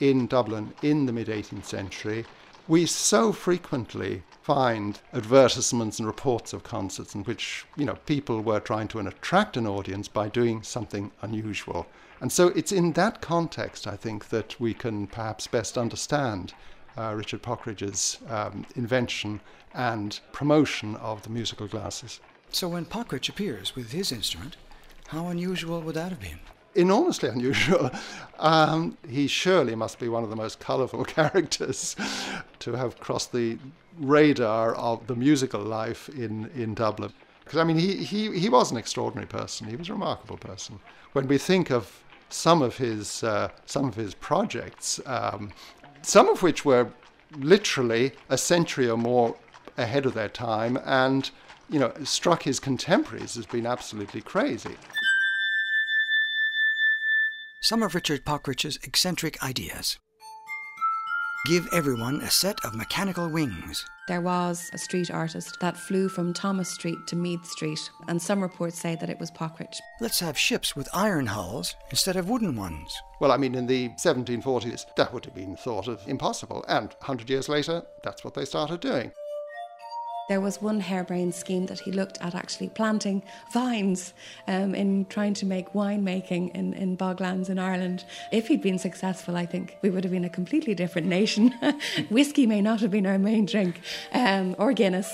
in 0.00 0.26
Dublin 0.26 0.72
in 0.82 1.06
the 1.06 1.12
mid 1.12 1.28
18th 1.28 1.64
century, 1.64 2.24
we 2.68 2.86
so 2.86 3.32
frequently 3.32 4.22
find 4.42 5.00
advertisements 5.12 5.98
and 5.98 6.06
reports 6.06 6.52
of 6.52 6.62
concerts 6.62 7.14
in 7.14 7.22
which 7.24 7.64
you 7.76 7.84
know 7.84 7.96
people 8.06 8.40
were 8.40 8.60
trying 8.60 8.88
to 8.88 8.98
attract 8.98 9.56
an 9.56 9.66
audience 9.66 10.08
by 10.08 10.28
doing 10.28 10.62
something 10.62 11.10
unusual. 11.22 11.86
And 12.20 12.30
so 12.30 12.48
it's 12.48 12.70
in 12.70 12.92
that 12.92 13.20
context, 13.20 13.86
I 13.86 13.96
think, 13.96 14.28
that 14.28 14.60
we 14.60 14.74
can 14.74 15.08
perhaps 15.08 15.48
best 15.48 15.76
understand 15.76 16.54
uh, 16.96 17.14
Richard 17.16 17.42
Pockridge's 17.42 18.18
um, 18.28 18.64
invention 18.76 19.40
and 19.74 20.20
promotion 20.32 20.94
of 20.96 21.22
the 21.22 21.30
musical 21.30 21.66
glasses. 21.66 22.20
So 22.50 22.68
when 22.68 22.84
Pockridge 22.84 23.28
appears 23.28 23.74
with 23.74 23.90
his 23.90 24.12
instrument, 24.12 24.56
how 25.08 25.28
unusual 25.28 25.80
would 25.80 25.94
that 25.96 26.10
have 26.10 26.20
been? 26.20 26.38
Enormously 26.74 27.28
unusual. 27.28 27.90
Um, 28.38 28.98
he 29.08 29.26
surely 29.26 29.74
must 29.74 29.98
be 29.98 30.08
one 30.08 30.24
of 30.24 30.30
the 30.30 30.36
most 30.36 30.58
colourful 30.58 31.04
characters 31.18 31.94
to 32.58 32.72
have 32.72 32.98
crossed 32.98 33.32
the 33.32 33.58
radar 33.98 34.74
of 34.74 35.06
the 35.06 35.14
musical 35.14 35.60
life 35.60 36.08
in, 36.08 36.50
in 36.56 36.74
Dublin. 36.74 37.12
Because, 37.44 37.58
I 37.58 37.64
mean, 37.64 37.78
he, 37.78 37.96
he, 37.96 38.38
he 38.38 38.48
was 38.48 38.70
an 38.70 38.78
extraordinary 38.78 39.26
person. 39.26 39.68
He 39.68 39.76
was 39.76 39.88
a 39.88 39.92
remarkable 39.92 40.38
person. 40.38 40.78
When 41.12 41.28
we 41.28 41.38
think 41.38 41.70
of 41.70 42.02
some 42.30 42.62
of 42.62 42.76
his, 42.76 43.22
uh, 43.22 43.50
some 43.66 43.86
of 43.86 43.94
his 43.94 44.14
projects, 44.14 45.00
um, 45.06 45.52
some 46.02 46.28
of 46.28 46.42
which 46.42 46.64
were 46.64 46.88
literally 47.38 48.12
a 48.28 48.38
century 48.38 48.88
or 48.88 48.96
more 48.96 49.36
ahead 49.76 50.06
of 50.06 50.14
their 50.14 50.28
time 50.28 50.78
and, 50.84 51.30
you 51.68 51.78
know, 51.78 51.92
struck 52.04 52.42
his 52.42 52.58
contemporaries 52.58 53.36
as 53.36 53.46
being 53.46 53.66
absolutely 53.66 54.20
crazy 54.20 54.76
some 57.72 57.82
of 57.82 57.94
Richard 57.94 58.22
Pockridge's 58.26 58.78
eccentric 58.82 59.42
ideas. 59.42 59.98
Give 61.46 61.66
everyone 61.72 62.20
a 62.20 62.28
set 62.28 62.62
of 62.66 62.74
mechanical 62.74 63.30
wings. 63.30 63.86
There 64.08 64.20
was 64.20 64.68
a 64.74 64.76
street 64.76 65.10
artist 65.10 65.56
that 65.60 65.78
flew 65.78 66.10
from 66.10 66.34
Thomas 66.34 66.68
Street 66.68 66.98
to 67.06 67.16
Meath 67.16 67.46
Street, 67.46 67.80
and 68.08 68.20
some 68.20 68.42
reports 68.42 68.78
say 68.78 68.94
that 68.96 69.08
it 69.08 69.18
was 69.18 69.30
Pockridge. 69.30 69.80
Let's 70.02 70.20
have 70.20 70.36
ships 70.36 70.76
with 70.76 70.86
iron 70.92 71.24
hulls 71.24 71.74
instead 71.88 72.16
of 72.16 72.28
wooden 72.28 72.56
ones. 72.56 72.94
Well, 73.22 73.32
I 73.32 73.38
mean, 73.38 73.54
in 73.54 73.66
the 73.66 73.88
1740s, 74.04 74.84
that 74.98 75.14
would 75.14 75.24
have 75.24 75.34
been 75.34 75.56
thought 75.56 75.88
of 75.88 76.06
impossible, 76.06 76.66
and 76.68 76.88
100 76.98 77.30
years 77.30 77.48
later, 77.48 77.82
that's 78.04 78.22
what 78.22 78.34
they 78.34 78.44
started 78.44 78.80
doing. 78.80 79.12
There 80.32 80.40
was 80.40 80.62
one 80.62 80.80
harebrained 80.80 81.34
scheme 81.34 81.66
that 81.66 81.80
he 81.80 81.92
looked 81.92 82.16
at 82.22 82.34
actually 82.34 82.70
planting 82.70 83.22
vines 83.52 84.14
um, 84.48 84.74
in 84.74 85.04
trying 85.10 85.34
to 85.34 85.44
make 85.44 85.74
winemaking 85.74 86.54
in, 86.54 86.72
in 86.72 86.96
boglands 86.96 87.50
in 87.50 87.58
Ireland. 87.58 88.06
If 88.32 88.48
he'd 88.48 88.62
been 88.62 88.78
successful, 88.78 89.36
I 89.36 89.44
think 89.44 89.76
we 89.82 89.90
would 89.90 90.04
have 90.04 90.10
been 90.10 90.24
a 90.24 90.30
completely 90.30 90.74
different 90.74 91.06
nation. 91.06 91.52
Whiskey 92.08 92.46
may 92.46 92.62
not 92.62 92.80
have 92.80 92.90
been 92.90 93.06
our 93.06 93.18
main 93.18 93.44
drink, 93.44 93.82
um, 94.14 94.56
or 94.58 94.72
Guinness. 94.72 95.12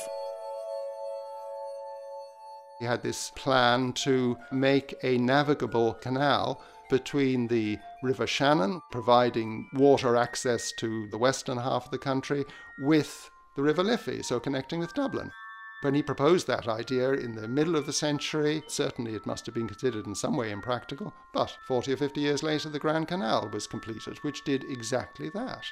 He 2.78 2.84
had 2.84 3.02
this 3.02 3.32
plan 3.34 3.94
to 4.04 4.38
make 4.52 4.94
a 5.02 5.18
navigable 5.18 5.94
canal 5.94 6.62
between 6.90 7.48
the 7.48 7.80
River 8.04 8.28
Shannon, 8.28 8.82
providing 8.92 9.68
water 9.74 10.14
access 10.14 10.70
to 10.78 11.08
the 11.08 11.18
western 11.18 11.58
half 11.58 11.86
of 11.86 11.90
the 11.90 11.98
country, 11.98 12.44
with 12.78 13.28
the 13.58 13.64
River 13.64 13.82
Liffey, 13.82 14.22
so 14.22 14.38
connecting 14.38 14.78
with 14.78 14.94
Dublin. 14.94 15.32
When 15.80 15.92
he 15.92 16.00
proposed 16.00 16.46
that 16.46 16.68
idea 16.68 17.10
in 17.14 17.34
the 17.34 17.48
middle 17.48 17.74
of 17.74 17.86
the 17.86 17.92
century, 17.92 18.62
certainly 18.68 19.16
it 19.16 19.26
must 19.26 19.46
have 19.46 19.54
been 19.56 19.66
considered 19.66 20.06
in 20.06 20.14
some 20.14 20.36
way 20.36 20.52
impractical, 20.52 21.12
but 21.34 21.56
40 21.66 21.92
or 21.92 21.96
50 21.96 22.20
years 22.20 22.44
later 22.44 22.68
the 22.68 22.78
Grand 22.78 23.08
Canal 23.08 23.50
was 23.52 23.66
completed, 23.66 24.18
which 24.18 24.44
did 24.44 24.62
exactly 24.70 25.28
that. 25.30 25.64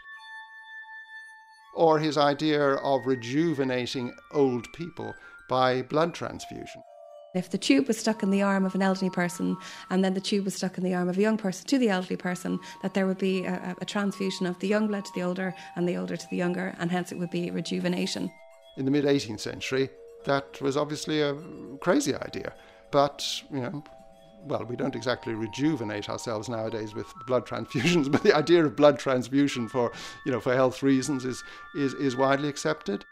Or 1.75 2.01
his 2.01 2.19
idea 2.19 2.61
of 2.61 3.07
rejuvenating 3.07 4.13
old 4.33 4.67
people 4.73 5.15
by 5.49 5.83
blood 5.83 6.13
transfusion. 6.13 6.83
If 7.37 7.51
the 7.51 7.59
tube 7.59 7.87
was 7.87 7.99
stuck 7.99 8.23
in 8.23 8.31
the 8.31 8.41
arm 8.41 8.65
of 8.65 8.75
an 8.75 8.81
elderly 8.81 9.11
person 9.11 9.59
and 9.91 10.03
then 10.03 10.15
the 10.15 10.23
tube 10.23 10.47
was 10.47 10.55
stuck 10.55 10.79
in 10.79 10.85
the 10.85 10.95
arm 10.95 11.11
of 11.11 11.19
a 11.19 11.21
young 11.21 11.37
person 11.37 11.67
to 11.67 11.79
the 11.79 11.91
elderly 11.91 12.17
person, 12.17 12.59
that 12.81 12.95
there 12.95 13.07
would 13.07 13.19
be 13.19 13.45
a, 13.45 13.77
a 13.79 13.85
transfusion 13.85 14.47
of 14.47 14.59
the 14.61 14.67
young 14.67 14.87
blood 14.87 15.05
to 15.05 15.13
the 15.15 15.23
older 15.23 15.55
and 15.77 15.87
the 15.87 15.99
older 15.99 16.17
to 16.17 16.27
the 16.31 16.37
younger, 16.37 16.75
and 16.79 16.91
hence 16.91 17.13
it 17.13 17.19
would 17.19 17.31
be 17.31 17.51
rejuvenation. 17.51 18.33
In 18.79 18.87
the 18.87 18.91
mid 18.91 19.05
18th 19.05 19.41
century, 19.41 19.91
that 20.25 20.59
was 20.63 20.79
obviously 20.79 21.21
a 21.21 21.37
crazy 21.83 22.15
idea. 22.15 22.55
But, 22.91 23.23
you 23.53 23.61
know, 23.61 23.85
well, 24.47 24.65
we 24.65 24.75
don't 24.75 24.97
exactly 24.97 25.35
rejuvenate 25.35 26.09
ourselves 26.09 26.49
nowadays 26.49 26.95
with 26.95 27.13
blood 27.27 27.47
transfusions, 27.47 28.11
but 28.13 28.23
the 28.23 28.35
idea 28.35 28.65
of 28.65 28.77
blood 28.77 28.99
transfusion 28.99 29.69
for, 29.69 29.93
you 30.25 30.33
know, 30.33 30.41
for 30.41 30.55
health 30.55 30.83
reasons 30.83 31.27
is, 31.27 31.45
is, 31.75 31.93
is 31.95 32.17
widely 32.17 32.49
accepted. 32.49 33.05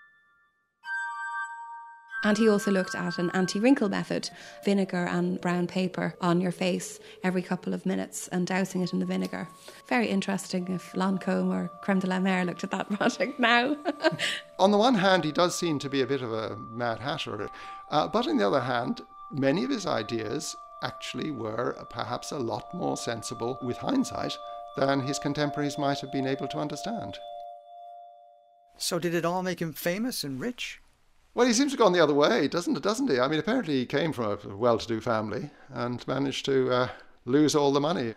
And 2.25 2.39
he 2.39 2.49
also 2.49 2.71
looked 2.71 2.95
at 2.95 3.19
an 3.19 3.31
anti 3.31 3.61
wrinkle 3.61 3.91
method 3.91 4.31
vinegar 4.65 5.05
and 5.05 5.39
brown 5.43 5.67
paper 5.67 6.15
on 6.23 6.41
your 6.41 6.53
face 6.53 6.99
every 7.23 7.43
couple 7.43 7.75
of 7.75 7.85
minutes 7.85 8.29
and 8.29 8.47
dousing 8.47 8.81
it 8.81 8.95
in 8.95 8.99
the 8.99 9.05
vinegar. 9.05 9.47
Very 9.89 10.09
interesting 10.09 10.67
if 10.69 10.93
Lancome 10.95 11.51
or 11.51 11.71
Creme 11.83 11.99
de 11.99 12.07
la 12.07 12.19
Mer 12.19 12.47
looked 12.47 12.65
at 12.65 12.71
that 12.71 12.89
project 12.97 13.39
now. 13.39 13.77
on 14.59 14.71
the 14.71 14.79
one 14.79 14.95
hand, 14.95 15.23
he 15.25 15.33
does 15.33 15.55
seem 15.55 15.79
to 15.81 15.91
be 15.91 16.01
a 16.01 16.07
bit 16.07 16.23
of 16.23 16.33
a 16.33 16.57
mad 16.57 16.99
hatter, 16.99 17.49
uh, 17.91 18.09
but 18.09 18.27
on 18.27 18.39
the 18.39 18.47
other 18.47 18.63
hand, 18.63 19.03
many 19.31 19.63
of 19.63 19.71
his 19.71 19.87
ideas 19.87 20.57
actually 20.83 21.31
were 21.31 21.77
perhaps 21.91 22.33
a 22.33 22.39
lot 22.39 22.73
more 22.73 22.97
sensible 22.97 23.59
with 23.63 23.77
hindsight 23.77 24.37
than 24.77 25.01
his 25.01 25.19
contemporaries 25.19 25.79
might 25.79 26.01
have 26.01 26.13
been 26.13 26.27
able 26.27 26.49
to 26.49 26.59
understand. 26.59 27.19
So, 28.77 28.99
did 28.99 29.15
it 29.15 29.25
all 29.25 29.43
make 29.43 29.61
him 29.61 29.73
famous 29.73 30.25
and 30.25 30.41
rich? 30.41 30.81
Well, 31.35 31.49
he 31.49 31.53
seems 31.53 31.73
to 31.73 31.77
have 31.77 31.85
gone 31.85 31.93
the 31.93 32.03
other 32.03 32.15
way, 32.15 32.47
doesn't? 32.47 32.81
Doesn't 32.81 33.11
he? 33.11 33.19
I 33.19 33.27
mean, 33.27 33.41
apparently 33.41 33.75
he 33.75 33.87
came 33.87 34.13
from 34.13 34.39
a 34.45 34.57
well-to-do 34.57 35.01
family 35.01 35.51
and 35.71 36.07
managed 36.07 36.45
to 36.45 36.71
uh, 36.71 36.89
lose 37.25 37.57
all 37.57 37.73
the 37.73 37.81
money. 37.81 38.15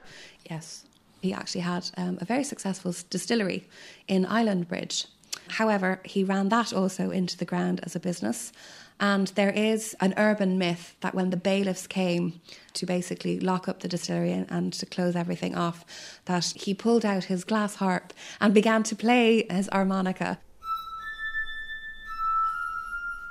Yes, 0.49 0.85
he 1.21 1.33
actually 1.33 1.61
had 1.61 1.89
um, 1.97 2.19
a 2.21 2.25
very 2.25 2.43
successful 2.43 2.93
distillery 3.09 3.67
in 4.07 4.25
Islandbridge. 4.25 5.07
However, 5.49 5.99
he 6.03 6.23
ran 6.23 6.49
that 6.49 6.73
also 6.73 7.09
into 7.09 7.37
the 7.37 7.45
ground 7.45 7.79
as 7.83 7.95
a 7.95 7.99
business. 7.99 8.51
And 8.99 9.27
there 9.29 9.51
is 9.51 9.95
an 9.99 10.13
urban 10.17 10.57
myth 10.57 10.95
that 11.01 11.15
when 11.15 11.29
the 11.29 11.37
bailiffs 11.37 11.87
came 11.87 12.41
to 12.73 12.85
basically 12.85 13.39
lock 13.39 13.67
up 13.67 13.79
the 13.79 13.87
distillery 13.87 14.31
and 14.31 14.73
to 14.73 14.85
close 14.85 15.15
everything 15.15 15.55
off, 15.55 15.85
that 16.25 16.53
he 16.55 16.73
pulled 16.73 17.05
out 17.05 17.25
his 17.25 17.43
glass 17.43 17.75
harp 17.75 18.13
and 18.39 18.53
began 18.53 18.83
to 18.83 18.95
play 18.95 19.45
his 19.49 19.69
harmonica 19.71 20.39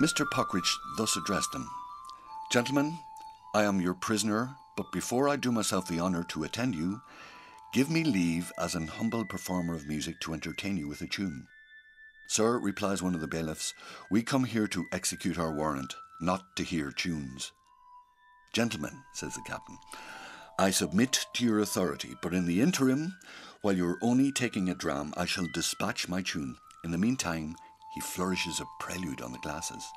Mr. 0.00 0.26
Puckridge 0.30 0.76
thus 0.98 1.16
addressed 1.16 1.52
them 1.52 1.70
Gentlemen, 2.52 2.98
I 3.54 3.64
am 3.64 3.80
your 3.80 3.94
prisoner, 3.94 4.54
but 4.76 4.92
before 4.92 5.26
I 5.26 5.36
do 5.36 5.50
myself 5.50 5.88
the 5.88 6.00
honour 6.00 6.22
to 6.24 6.44
attend 6.44 6.74
you, 6.74 7.00
give 7.72 7.90
me 7.90 8.04
leave 8.04 8.52
as 8.58 8.74
an 8.74 8.88
humble 8.88 9.24
performer 9.24 9.74
of 9.74 9.88
music 9.88 10.20
to 10.20 10.34
entertain 10.34 10.76
you 10.76 10.86
with 10.86 11.00
a 11.00 11.06
tune. 11.06 11.46
Sir, 12.28 12.58
replies 12.58 13.02
one 13.02 13.14
of 13.14 13.22
the 13.22 13.26
bailiffs, 13.26 13.72
we 14.10 14.22
come 14.22 14.44
here 14.44 14.66
to 14.66 14.84
execute 14.92 15.38
our 15.38 15.52
warrant, 15.52 15.94
not 16.20 16.42
to 16.56 16.62
hear 16.62 16.90
tunes. 16.90 17.52
Gentlemen, 18.52 19.02
says 19.14 19.34
the 19.34 19.42
captain, 19.46 19.78
I 20.58 20.70
submit 20.70 21.24
to 21.34 21.44
your 21.44 21.60
authority, 21.60 22.14
but 22.20 22.34
in 22.34 22.44
the 22.44 22.60
interim, 22.60 23.14
while 23.62 23.74
you're 23.74 23.98
only 24.02 24.30
taking 24.30 24.68
a 24.68 24.74
dram, 24.74 25.14
I 25.16 25.24
shall 25.24 25.46
dispatch 25.54 26.06
my 26.06 26.20
tune. 26.20 26.56
In 26.84 26.90
the 26.90 26.98
meantime, 26.98 27.56
he 27.96 28.00
flourishes 28.02 28.60
a 28.60 28.66
prelude 28.78 29.22
on 29.22 29.32
the 29.32 29.38
glasses. 29.38 29.90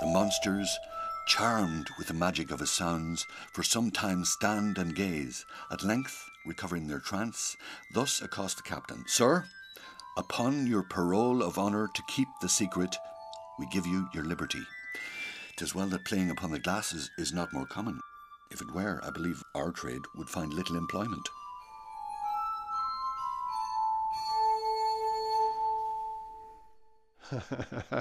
The 0.00 0.06
monsters, 0.06 0.78
charmed 1.26 1.90
with 1.98 2.06
the 2.06 2.14
magic 2.14 2.52
of 2.52 2.60
his 2.60 2.70
sounds, 2.70 3.26
for 3.52 3.64
some 3.64 3.90
time 3.90 4.24
stand 4.24 4.78
and 4.78 4.94
gaze, 4.94 5.44
at 5.72 5.82
length, 5.82 6.24
recovering 6.46 6.86
their 6.86 7.00
trance, 7.00 7.56
thus 7.92 8.22
accost 8.22 8.56
the 8.58 8.62
captain 8.62 9.04
Sir, 9.08 9.46
upon 10.16 10.68
your 10.68 10.84
parole 10.84 11.42
of 11.42 11.58
honour 11.58 11.90
to 11.92 12.02
keep 12.08 12.28
the 12.40 12.48
secret, 12.48 12.96
we 13.58 13.66
give 13.66 13.88
you 13.88 14.08
your 14.14 14.24
liberty. 14.24 14.62
Tis 15.56 15.74
well 15.74 15.88
that 15.88 16.04
playing 16.04 16.30
upon 16.30 16.52
the 16.52 16.60
glasses 16.60 17.10
is 17.18 17.32
not 17.32 17.52
more 17.52 17.66
common. 17.66 18.00
If 18.52 18.60
it 18.60 18.72
were, 18.72 19.00
I 19.02 19.10
believe 19.10 19.42
our 19.56 19.72
trade 19.72 20.02
would 20.14 20.28
find 20.28 20.54
little 20.54 20.76
employment. 20.76 21.28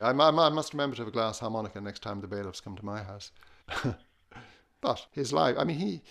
I, 0.00 0.10
I, 0.10 0.10
I 0.10 0.48
must 0.50 0.72
remember 0.72 0.96
to 0.96 1.02
have 1.02 1.08
a 1.08 1.12
glass 1.12 1.38
harmonica 1.38 1.80
next 1.80 2.02
time 2.02 2.20
the 2.20 2.26
bailiffs 2.26 2.60
come 2.60 2.76
to 2.76 2.84
my 2.84 3.02
house. 3.02 3.30
but 4.80 5.06
his 5.10 5.32
life, 5.32 5.56
I 5.58 5.64
mean, 5.64 5.78
he 5.78 6.02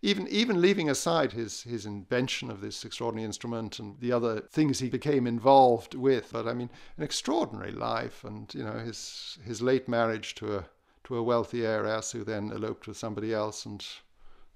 even 0.00 0.28
even 0.28 0.60
leaving 0.60 0.88
aside 0.88 1.32
his 1.32 1.62
his 1.62 1.84
invention 1.84 2.50
of 2.50 2.60
this 2.60 2.84
extraordinary 2.84 3.26
instrument 3.26 3.78
and 3.78 3.98
the 4.00 4.12
other 4.12 4.40
things 4.40 4.78
he 4.78 4.88
became 4.88 5.26
involved 5.26 5.94
with, 5.94 6.30
but 6.32 6.46
I 6.46 6.54
mean, 6.54 6.70
an 6.96 7.02
extraordinary 7.02 7.72
life, 7.72 8.24
and 8.24 8.52
you 8.54 8.62
know 8.62 8.78
his 8.78 9.38
his 9.44 9.60
late 9.60 9.88
marriage 9.88 10.34
to 10.36 10.58
a 10.58 10.64
to 11.04 11.16
a 11.16 11.22
wealthy 11.22 11.66
heiress 11.66 12.12
who 12.12 12.22
then 12.22 12.52
eloped 12.52 12.86
with 12.86 12.96
somebody 12.96 13.34
else, 13.34 13.66
and 13.66 13.84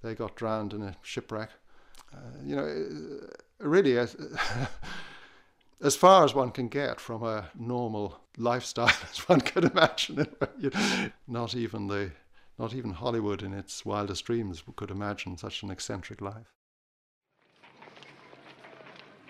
they 0.02 0.14
got 0.14 0.36
drowned 0.36 0.72
in 0.72 0.82
a 0.82 0.96
shipwreck. 1.02 1.50
Uh, 2.14 2.38
you 2.44 2.54
know, 2.54 2.64
uh, 2.64 3.66
really. 3.68 3.98
Uh, 3.98 4.06
as 5.82 5.96
far 5.96 6.24
as 6.24 6.34
one 6.34 6.50
can 6.50 6.68
get 6.68 7.00
from 7.00 7.22
a 7.22 7.50
normal 7.58 8.20
lifestyle 8.38 8.86
as 9.10 9.18
one 9.28 9.40
could 9.40 9.64
imagine. 9.64 10.26
not 11.26 11.54
even 11.54 11.88
the 11.88 12.12
not 12.58 12.74
even 12.74 12.92
Hollywood 12.92 13.42
in 13.42 13.52
its 13.52 13.84
wildest 13.84 14.24
dreams 14.26 14.62
could 14.76 14.90
imagine 14.90 15.36
such 15.36 15.62
an 15.62 15.70
eccentric 15.70 16.20
life. 16.20 16.52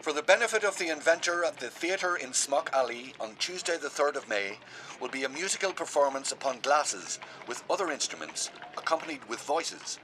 For 0.03 0.13
the 0.13 0.25
benefit 0.25 0.65
of 0.65 0.77
the 0.77 0.89
inventor 0.89 1.45
at 1.45 1.59
the 1.59 1.71
theatre 1.71 2.17
in 2.17 2.33
Smock 2.33 2.71
Alley 2.73 3.15
on 3.21 3.37
Tuesday, 3.37 3.79
the 3.79 3.89
3rd 3.89 4.17
of 4.17 4.29
May, 4.29 4.59
will 5.01 5.09
be 5.09 5.23
a 5.23 5.29
musical 5.29 5.73
performance 5.73 6.33
upon 6.33 6.59
glasses 6.59 7.21
with 7.47 7.63
other 7.71 7.93
instruments, 7.93 8.51
accompanied 8.77 9.25
with 9.29 9.41
voices. 9.41 10.01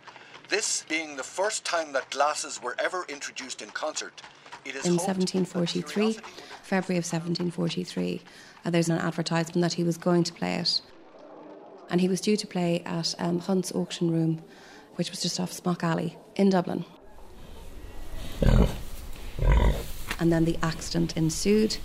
This 0.49 0.85
being 0.89 1.17
the 1.17 1.25
first 1.25 1.65
time 1.65 1.93
that 1.93 2.11
glasses 2.11 2.63
were 2.63 2.77
ever 2.79 3.05
introduced 3.09 3.61
in 3.61 3.71
concert 3.71 4.23
in 4.69 4.97
1743, 4.97 6.19
February 6.63 6.99
of 6.99 7.05
1743. 7.05 8.23
Uh, 8.65 8.71
there's 8.71 8.89
an 8.89 8.99
advertisement 8.99 9.63
that 9.63 9.75
he 9.75 9.85
was 9.85 9.97
going 9.97 10.25
to 10.25 10.33
play 10.33 10.57
it. 10.57 10.81
And 11.91 12.01
he 12.01 12.09
was 12.09 12.21
due 12.21 12.37
to 12.37 12.47
play 12.47 12.83
at 12.85 13.15
um, 13.19 13.39
Hunt's 13.39 13.73
Auction 13.73 14.11
Room, 14.11 14.43
which 14.97 15.11
was 15.11 15.23
just 15.23 15.41
off 15.41 15.53
Smock 15.53 15.83
Alley 15.83 16.19
in 16.37 16.51
Dublin. 16.51 16.85
And 20.21 20.33
then 20.33 20.45
the 20.45 20.59
accident 20.63 21.17
ensued. 21.17 21.79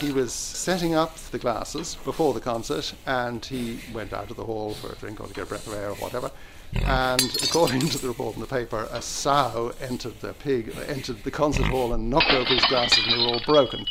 He 0.00 0.12
was 0.12 0.32
setting 0.32 0.94
up 0.94 1.16
the 1.16 1.38
glasses 1.38 1.96
before 2.04 2.34
the 2.34 2.40
concert 2.40 2.94
and 3.06 3.44
he 3.44 3.80
went 3.92 4.12
out 4.12 4.30
of 4.30 4.36
the 4.36 4.44
hall 4.44 4.74
for 4.74 4.92
a 4.92 4.96
drink 4.96 5.20
or 5.20 5.26
to 5.26 5.34
get 5.34 5.44
a 5.44 5.46
breath 5.46 5.66
of 5.66 5.74
air 5.74 5.90
or 5.90 5.94
whatever 5.96 6.30
and 6.74 7.36
according 7.42 7.80
to 7.80 7.98
the 7.98 8.08
report 8.08 8.34
in 8.34 8.40
the 8.40 8.46
paper, 8.46 8.88
a 8.90 9.00
sow 9.02 9.72
entered 9.80 10.20
the 10.20 10.32
pig 10.34 10.74
entered 10.86 11.22
the 11.24 11.30
concert 11.30 11.66
hall 11.66 11.92
and 11.92 12.10
knocked 12.10 12.32
over 12.32 12.52
his 12.52 12.64
glasses, 12.66 13.04
and 13.04 13.12
they 13.12 13.18
were 13.18 13.32
all 13.32 13.42
broken. 13.46 13.84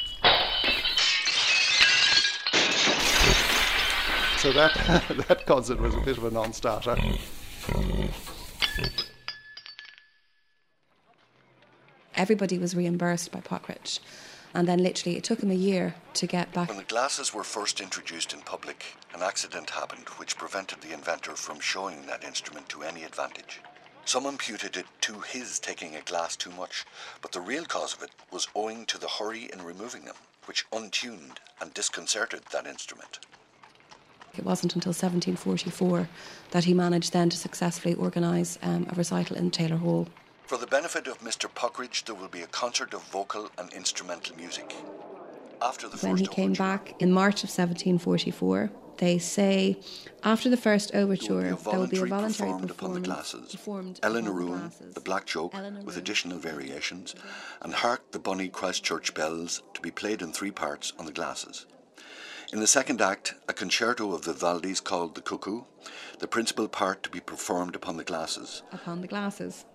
So 4.38 4.52
that 4.54 4.74
that 5.28 5.46
concert 5.46 5.80
was 5.80 5.96
a 5.96 6.02
bit 6.02 6.18
of 6.18 6.24
a 6.24 6.32
non-starter. 6.32 6.96
Mm. 6.96 8.12
Everybody 12.16 12.58
was 12.58 12.76
reimbursed 12.76 13.32
by 13.32 13.42
Puckridge. 13.42 14.00
And 14.54 14.68
then 14.68 14.82
literally 14.82 15.18
it 15.18 15.24
took 15.24 15.42
him 15.42 15.52
a 15.52 15.56
year 15.56 15.96
to 16.16 16.28
get 16.28 16.52
back. 16.54 16.70
When 16.70 16.78
the 16.78 16.84
glasses 16.84 17.34
were 17.34 17.44
first 17.44 17.80
introduced 17.82 18.34
in 18.34 18.42
public, 18.42 18.96
an 19.14 19.22
accident 19.22 19.70
happened 19.70 20.08
which 20.18 20.38
prevented 20.38 20.82
the 20.82 20.94
inventor 20.94 21.36
from 21.36 21.60
showing 21.60 22.06
that 22.08 22.24
instrument 22.24 22.70
to 22.70 22.84
any 22.84 23.04
advantage. 23.04 23.62
Some 24.06 24.26
imputed 24.26 24.78
it 24.78 24.86
to 25.02 25.20
his 25.20 25.60
taking 25.60 25.96
a 25.96 26.02
glass 26.02 26.38
too 26.38 26.52
much, 26.52 26.86
but 27.22 27.34
the 27.34 27.42
real 27.42 27.66
cause 27.66 27.94
of 27.94 28.04
it 28.04 28.12
was 28.32 28.48
owing 28.56 28.86
to 28.86 28.98
the 28.98 29.10
hurry 29.10 29.50
in 29.52 29.62
removing 29.62 30.06
them, 30.06 30.16
which 30.46 30.66
untuned 30.72 31.42
and 31.60 31.74
disconcerted 31.74 32.44
that 32.52 32.66
instrument. 32.66 33.20
It 34.38 34.46
wasn't 34.46 34.76
until 34.76 34.92
1744 34.92 36.08
that 36.52 36.64
he 36.64 36.74
managed 36.74 37.12
then 37.12 37.30
to 37.30 37.38
successfully 37.38 37.96
organise 37.96 38.58
um, 38.62 38.88
a 38.90 38.96
recital 38.96 39.36
in 39.36 39.52
Taylor 39.52 39.78
Hall. 39.78 40.08
For 40.48 40.58
the 40.58 40.66
benefit 40.66 41.08
of 41.08 41.20
Mr. 41.20 41.54
Puckridge, 41.54 42.06
there 42.06 42.16
will 42.16 42.30
be 42.30 42.42
a 42.42 42.48
concert 42.48 42.94
of 42.94 43.04
vocal 43.04 43.52
and 43.58 43.72
instrumental 43.74 44.34
music. 44.38 44.74
After 45.62 45.90
the 45.90 45.98
when 45.98 46.16
he 46.16 46.26
came 46.26 46.54
back 46.54 46.96
in 47.02 47.12
March 47.12 47.44
of 47.44 47.50
1744, 47.50 48.72
they 49.00 49.18
say 49.18 49.78
after 50.24 50.50
the 50.50 50.56
first 50.56 50.96
overture, 50.96 51.42
there 51.42 51.78
will 51.78 51.88
be 51.88 51.98
a 51.98 52.06
voluntary 52.06 52.52
performed 52.52 52.72
upon 52.72 52.94
the 52.94 53.02
glasses. 53.02 53.58
Ellen 54.02 54.26
Aroon, 54.26 54.72
the 54.94 55.02
Black 55.02 55.26
Joke, 55.26 55.54
with 55.84 55.98
additional 55.98 56.38
variations, 56.38 57.14
and 57.62 57.74
Hark 57.74 58.12
the 58.12 58.20
Bonny 58.20 58.48
Christchurch 58.48 59.14
Bells 59.14 59.64
to 59.74 59.82
be 59.82 59.92
played 59.92 60.22
in 60.22 60.32
three 60.32 60.52
parts 60.52 60.94
on 60.98 61.06
the 61.06 61.12
glasses. 61.12 61.66
In 62.54 62.62
the 62.62 62.68
second 62.68 63.02
act, 63.02 63.34
a 63.50 63.54
concerto 63.54 64.14
of 64.14 64.24
Vivaldi's 64.24 64.80
called 64.80 65.16
The 65.16 65.22
Cuckoo, 65.22 65.64
the 66.20 66.28
principal 66.30 66.70
part 66.70 67.04
to 67.04 67.10
be 67.10 67.20
performed 67.20 67.76
upon 67.76 67.98
the 67.98 68.06
glasses. 68.06 68.64
Upon 68.72 69.02
the 69.02 69.08
glasses. 69.08 69.66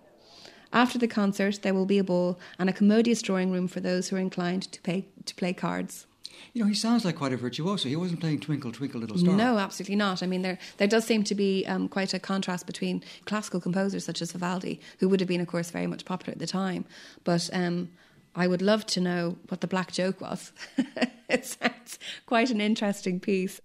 After 0.73 0.97
the 0.97 1.07
concert, 1.07 1.59
there 1.61 1.73
will 1.73 1.85
be 1.85 1.99
a 1.99 2.03
ball 2.03 2.39
and 2.57 2.67
a 2.67 2.73
commodious 2.73 3.21
drawing 3.21 3.51
room 3.51 3.67
for 3.67 3.79
those 3.79 4.09
who 4.09 4.15
are 4.15 4.19
inclined 4.19 4.63
to, 4.71 4.81
pay, 4.81 5.05
to 5.25 5.35
play 5.35 5.53
cards. 5.53 6.07
You 6.53 6.63
know, 6.63 6.67
he 6.67 6.73
sounds 6.73 7.05
like 7.05 7.15
quite 7.15 7.31
a 7.31 7.37
virtuoso. 7.37 7.87
He 7.87 7.95
wasn't 7.95 8.19
playing 8.19 8.39
Twinkle, 8.39 8.71
Twinkle, 8.71 8.99
Little 8.99 9.17
Star. 9.17 9.35
No, 9.35 9.59
absolutely 9.59 9.95
not. 9.95 10.23
I 10.23 10.25
mean, 10.25 10.41
there 10.41 10.57
there 10.77 10.87
does 10.87 11.05
seem 11.05 11.23
to 11.25 11.35
be 11.35 11.63
um, 11.67 11.87
quite 11.87 12.13
a 12.13 12.19
contrast 12.19 12.65
between 12.65 13.03
classical 13.25 13.61
composers 13.61 14.03
such 14.03 14.21
as 14.21 14.31
Vivaldi, 14.31 14.81
who 14.99 15.07
would 15.09 15.19
have 15.19 15.29
been, 15.29 15.41
of 15.41 15.47
course, 15.47 15.69
very 15.69 15.87
much 15.87 16.05
popular 16.05 16.33
at 16.33 16.39
the 16.39 16.47
time. 16.47 16.85
But 17.23 17.49
um, 17.53 17.89
I 18.35 18.47
would 18.47 18.61
love 18.61 18.85
to 18.87 19.01
know 19.01 19.37
what 19.49 19.61
the 19.61 19.67
Black 19.67 19.91
Joke 19.91 20.21
was. 20.21 20.51
it 21.29 21.45
sounds 21.45 21.99
quite 22.25 22.49
an 22.49 22.61
interesting 22.61 23.19
piece. 23.19 23.61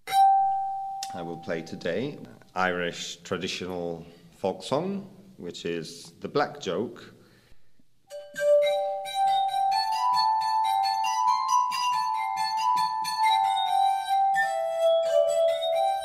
I 1.15 1.23
will 1.23 1.39
play 1.39 1.63
today 1.63 2.19
Irish 2.55 3.17
traditional 3.23 4.07
folk 4.37 4.63
song 4.63 5.09
which 5.39 5.65
is 5.65 6.13
the 6.21 6.29
black 6.29 6.61
joke. 6.61 7.15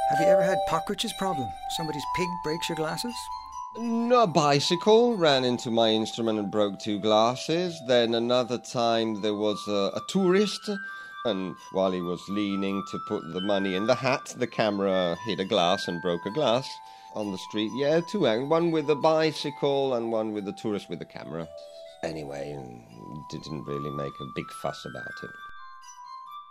Have 0.10 0.20
you 0.20 0.28
ever 0.28 0.44
had 0.44 0.60
Puckridge's 0.70 1.14
problem? 1.14 1.50
Somebody's 1.76 2.06
pig 2.16 2.28
breaks 2.44 2.70
your 2.70 2.76
glasses? 2.76 3.16
No, 3.76 4.24
a 4.24 4.28
bicycle 4.28 5.18
ran 5.18 5.44
into 5.44 5.72
my 5.72 5.90
instrument 5.90 6.38
and 6.38 6.52
broke 6.52 6.80
two 6.80 7.00
glasses. 7.00 7.82
Then 7.88 8.14
another 8.14 8.60
time 8.60 9.24
there 9.24 9.34
was 9.34 9.60
a, 9.68 9.98
a 9.98 10.02
tourist, 10.08 10.70
and 11.26 11.56
while 11.72 11.92
he 11.92 12.02
was 12.02 12.22
leaning 12.30 12.84
to 12.92 13.00
put 13.08 13.24
the 13.34 13.42
money 13.42 13.74
in 13.74 13.88
the 13.88 13.96
hat, 13.96 14.36
the 14.38 14.46
camera 14.46 15.18
hit 15.26 15.40
a 15.40 15.46
glass 15.46 15.88
and 15.88 16.00
broke 16.04 16.24
a 16.28 16.32
glass 16.32 16.70
on 17.16 17.32
the 17.32 17.38
street. 17.38 17.72
Yeah, 17.76 18.02
two 18.02 18.22
one 18.22 18.72
with 18.72 18.90
a 18.90 18.96
bicycle 18.96 19.96
and 19.96 20.12
one 20.12 20.34
with 20.34 20.48
a 20.48 20.54
tourist 20.54 20.90
with 20.90 21.02
a 21.02 21.06
camera. 21.06 21.48
Anyway, 22.04 22.58
didn't 23.30 23.64
really 23.64 23.92
make 23.92 24.14
a 24.20 24.32
big 24.36 24.50
fuss 24.62 24.86
about 24.86 25.24
it. 25.24 25.30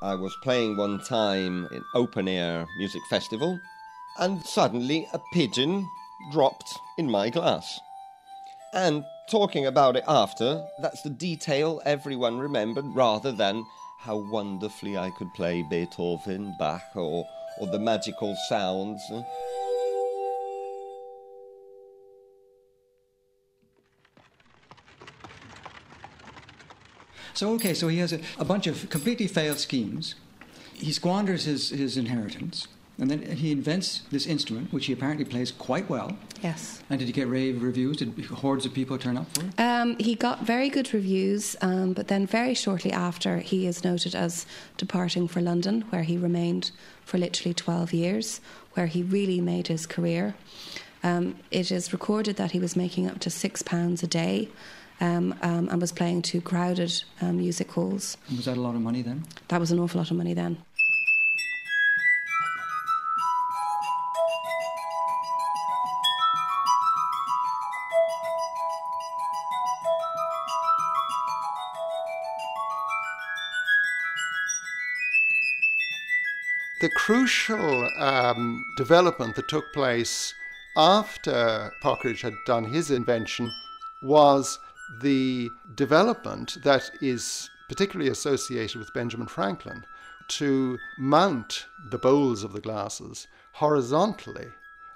I 0.02 0.14
was 0.14 0.34
playing 0.42 0.76
one 0.76 0.98
time 1.00 1.68
in 1.70 1.84
open 1.94 2.26
air 2.26 2.66
music 2.78 3.02
festival, 3.08 3.60
and 4.18 4.44
suddenly 4.44 5.06
a 5.12 5.20
pigeon 5.32 5.88
dropped 6.32 6.78
in 6.98 7.10
my 7.10 7.30
glass. 7.30 7.78
And 8.74 9.04
talking 9.30 9.66
about 9.66 9.96
it 9.96 10.04
after, 10.08 10.66
that's 10.80 11.02
the 11.02 11.10
detail 11.10 11.82
everyone 11.84 12.38
remembered 12.38 12.86
rather 12.94 13.30
than 13.30 13.64
how 13.98 14.16
wonderfully 14.16 14.98
I 14.98 15.10
could 15.10 15.32
play 15.34 15.62
Beethoven, 15.62 16.56
Bach, 16.58 16.82
or, 16.96 17.24
or 17.60 17.66
the 17.68 17.78
magical 17.78 18.34
sounds. 18.48 19.02
So, 27.42 27.54
okay, 27.54 27.74
so 27.74 27.88
he 27.88 27.98
has 27.98 28.12
a, 28.12 28.20
a 28.38 28.44
bunch 28.44 28.68
of 28.68 28.88
completely 28.88 29.26
failed 29.26 29.58
schemes. 29.58 30.14
He 30.74 30.92
squanders 30.92 31.44
his, 31.44 31.70
his 31.70 31.96
inheritance. 31.96 32.68
And 33.00 33.10
then 33.10 33.20
he 33.32 33.50
invents 33.50 34.02
this 34.12 34.28
instrument, 34.28 34.72
which 34.72 34.86
he 34.86 34.92
apparently 34.92 35.24
plays 35.24 35.50
quite 35.50 35.90
well. 35.90 36.16
Yes. 36.40 36.84
And 36.88 37.00
did 37.00 37.06
he 37.06 37.12
get 37.12 37.26
rave 37.26 37.60
reviews? 37.60 37.96
Did 37.96 38.16
hordes 38.26 38.64
of 38.64 38.72
people 38.72 38.96
turn 38.96 39.16
up 39.16 39.26
for 39.34 39.44
it? 39.44 39.60
Um, 39.60 39.96
he 39.98 40.14
got 40.14 40.46
very 40.46 40.68
good 40.68 40.94
reviews, 40.94 41.56
um, 41.62 41.94
but 41.94 42.06
then 42.06 42.28
very 42.28 42.54
shortly 42.54 42.92
after, 42.92 43.38
he 43.38 43.66
is 43.66 43.82
noted 43.82 44.14
as 44.14 44.46
departing 44.76 45.26
for 45.26 45.40
London, 45.40 45.80
where 45.90 46.04
he 46.04 46.16
remained 46.16 46.70
for 47.04 47.18
literally 47.18 47.54
12 47.54 47.92
years, 47.92 48.40
where 48.74 48.86
he 48.86 49.02
really 49.02 49.40
made 49.40 49.66
his 49.66 49.84
career. 49.84 50.36
Um, 51.02 51.34
it 51.50 51.72
is 51.72 51.92
recorded 51.92 52.36
that 52.36 52.52
he 52.52 52.60
was 52.60 52.76
making 52.76 53.08
up 53.08 53.18
to 53.18 53.30
£6 53.30 54.02
a 54.04 54.06
day 54.06 54.48
um, 55.02 55.34
um, 55.42 55.68
and 55.68 55.80
was 55.80 55.92
playing 55.92 56.22
to 56.22 56.40
crowded 56.40 57.02
um, 57.20 57.36
music 57.38 57.70
halls. 57.72 58.16
And 58.28 58.36
was 58.36 58.46
that 58.46 58.56
a 58.56 58.60
lot 58.60 58.74
of 58.74 58.80
money 58.80 59.02
then? 59.02 59.24
That 59.48 59.60
was 59.60 59.70
an 59.72 59.78
awful 59.80 59.98
lot 59.98 60.10
of 60.10 60.16
money 60.16 60.32
then. 60.32 60.56
the 76.80 76.90
crucial 76.90 77.88
um, 78.00 78.64
development 78.76 79.36
that 79.36 79.46
took 79.46 79.72
place 79.72 80.34
after 80.76 81.72
Pockridge 81.80 82.22
had 82.22 82.34
done 82.44 82.64
his 82.64 82.90
invention 82.90 83.48
was 84.02 84.58
the 85.00 85.48
development 85.74 86.58
that 86.64 86.90
is 87.00 87.48
particularly 87.68 88.10
associated 88.10 88.78
with 88.78 88.92
Benjamin 88.92 89.26
Franklin 89.26 89.84
to 90.28 90.78
mount 90.98 91.66
the 91.90 91.98
bowls 91.98 92.44
of 92.44 92.52
the 92.52 92.60
glasses 92.60 93.26
horizontally 93.52 94.48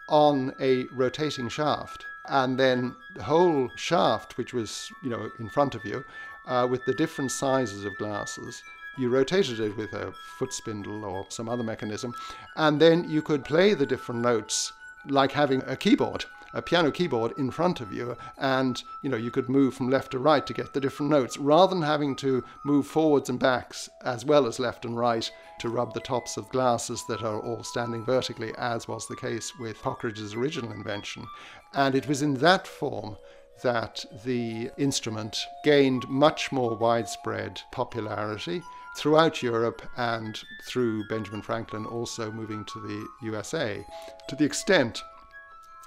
on 0.08 0.52
a 0.60 0.84
rotating 0.92 1.48
shaft 1.48 2.04
and 2.28 2.58
then 2.58 2.94
the 3.14 3.22
whole 3.22 3.68
shaft 3.76 4.36
which 4.38 4.52
was 4.52 4.90
you 5.02 5.10
know 5.10 5.30
in 5.38 5.48
front 5.48 5.74
of 5.74 5.84
you 5.84 6.04
uh, 6.46 6.66
with 6.68 6.84
the 6.84 6.94
different 6.94 7.30
sizes 7.30 7.84
of 7.84 7.96
glasses 7.98 8.62
you 8.98 9.08
rotated 9.08 9.60
it 9.60 9.76
with 9.76 9.92
a 9.92 10.12
foot 10.38 10.52
spindle 10.52 11.04
or 11.04 11.26
some 11.28 11.48
other 11.48 11.64
mechanism 11.64 12.14
and 12.56 12.80
then 12.80 13.08
you 13.08 13.20
could 13.20 13.44
play 13.44 13.74
the 13.74 13.86
different 13.86 14.20
notes 14.20 14.72
like 15.08 15.32
having 15.32 15.62
a 15.66 15.76
keyboard 15.76 16.24
a 16.56 16.62
piano 16.62 16.90
keyboard 16.90 17.32
in 17.36 17.50
front 17.50 17.82
of 17.82 17.92
you 17.92 18.16
and 18.38 18.82
you 19.02 19.10
know 19.10 19.16
you 19.16 19.30
could 19.30 19.48
move 19.48 19.74
from 19.74 19.90
left 19.90 20.12
to 20.12 20.18
right 20.18 20.46
to 20.46 20.54
get 20.54 20.72
the 20.72 20.80
different 20.80 21.10
notes 21.10 21.36
rather 21.36 21.74
than 21.74 21.82
having 21.82 22.16
to 22.16 22.42
move 22.64 22.86
forwards 22.86 23.28
and 23.28 23.38
backs 23.38 23.90
as 24.02 24.24
well 24.24 24.46
as 24.46 24.58
left 24.58 24.86
and 24.86 24.96
right 24.96 25.30
to 25.58 25.68
rub 25.68 25.92
the 25.92 26.00
tops 26.00 26.38
of 26.38 26.48
glasses 26.48 27.04
that 27.08 27.22
are 27.22 27.40
all 27.40 27.62
standing 27.62 28.04
vertically 28.04 28.54
as 28.56 28.88
was 28.88 29.06
the 29.06 29.16
case 29.16 29.52
with 29.58 29.80
Puckridge's 29.82 30.34
original 30.34 30.72
invention. 30.72 31.26
And 31.74 31.94
it 31.94 32.08
was 32.08 32.22
in 32.22 32.34
that 32.34 32.66
form 32.66 33.16
that 33.62 34.04
the 34.24 34.70
instrument 34.76 35.38
gained 35.64 36.08
much 36.08 36.52
more 36.52 36.74
widespread 36.74 37.60
popularity 37.72 38.62
throughout 38.96 39.42
Europe 39.42 39.82
and 39.96 40.40
through 40.64 41.06
Benjamin 41.08 41.42
Franklin 41.42 41.86
also 41.86 42.30
moving 42.30 42.64
to 42.64 42.80
the 42.80 43.06
USA 43.22 43.84
to 44.28 44.36
the 44.36 44.44
extent 44.44 45.02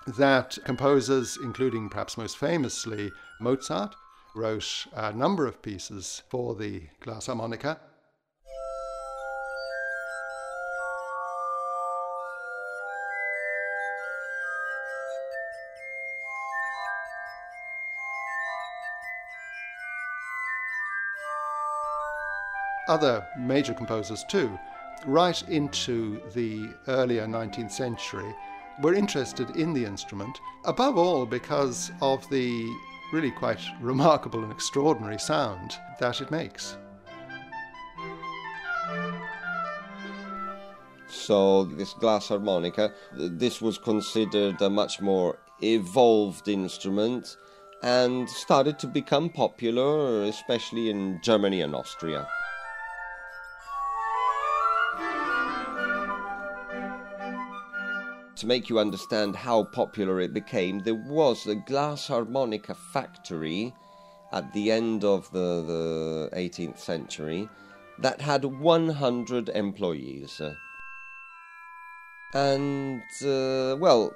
that 0.08 0.58
composers, 0.64 1.38
including 1.44 1.90
perhaps 1.90 2.18
most 2.18 2.38
famously 2.38 3.12
Mozart, 3.40 3.96
wrote 4.36 4.88
a 4.94 5.12
number 5.12 5.46
of 5.46 5.62
pieces 5.62 6.24
for 6.30 6.56
the 6.56 6.84
glass 7.02 7.28
harmonica. 7.28 7.80
Other 22.88 23.28
major 23.38 23.76
composers, 23.76 24.24
too, 24.24 24.58
right 25.06 25.48
into 25.48 26.20
the 26.34 26.74
earlier 26.88 27.28
19th 27.28 27.72
century, 27.72 28.36
were 28.82 28.94
interested 28.94 29.50
in 29.56 29.74
the 29.74 29.86
instrument, 29.86 30.40
above 30.66 30.98
all 30.98 31.26
because 31.26 31.92
of 32.02 32.28
the 32.30 32.74
really 33.12 33.32
quite 33.32 33.62
remarkable 33.82 34.44
and 34.44 34.52
extraordinary 34.52 35.20
sound 35.20 35.76
that 36.00 36.22
it 36.22 36.32
makes. 36.32 36.78
So, 41.08 41.66
this 41.66 41.94
glass 41.94 42.28
harmonica, 42.28 42.94
this 43.14 43.62
was 43.62 43.78
considered 43.78 44.62
a 44.62 44.70
much 44.70 45.02
more 45.02 45.40
evolved 45.62 46.48
instrument 46.48 47.36
and 47.82 48.30
started 48.30 48.78
to 48.80 48.88
become 48.88 49.30
popular, 49.30 50.24
especially 50.24 50.90
in 50.90 51.20
Germany 51.24 51.62
and 51.62 51.76
Austria. 51.76 52.28
To 58.40 58.48
make 58.48 58.70
you 58.70 58.80
understand 58.80 59.36
how 59.36 59.64
popular 59.66 60.22
it 60.22 60.34
became, 60.34 60.80
there 60.80 60.96
was 60.96 61.46
a 61.46 61.56
glass 61.56 62.08
harmonica 62.08 62.74
factory 62.74 63.74
at 64.32 64.54
the 64.54 64.72
end 64.72 65.04
of 65.04 65.30
the, 65.32 66.30
the 66.30 66.30
18th 66.38 66.80
century 66.80 67.50
that 67.98 68.22
had 68.22 68.46
100 68.46 69.50
employees. 69.50 70.42
And, 72.34 73.02
uh, 73.24 73.76
well, 73.78 74.14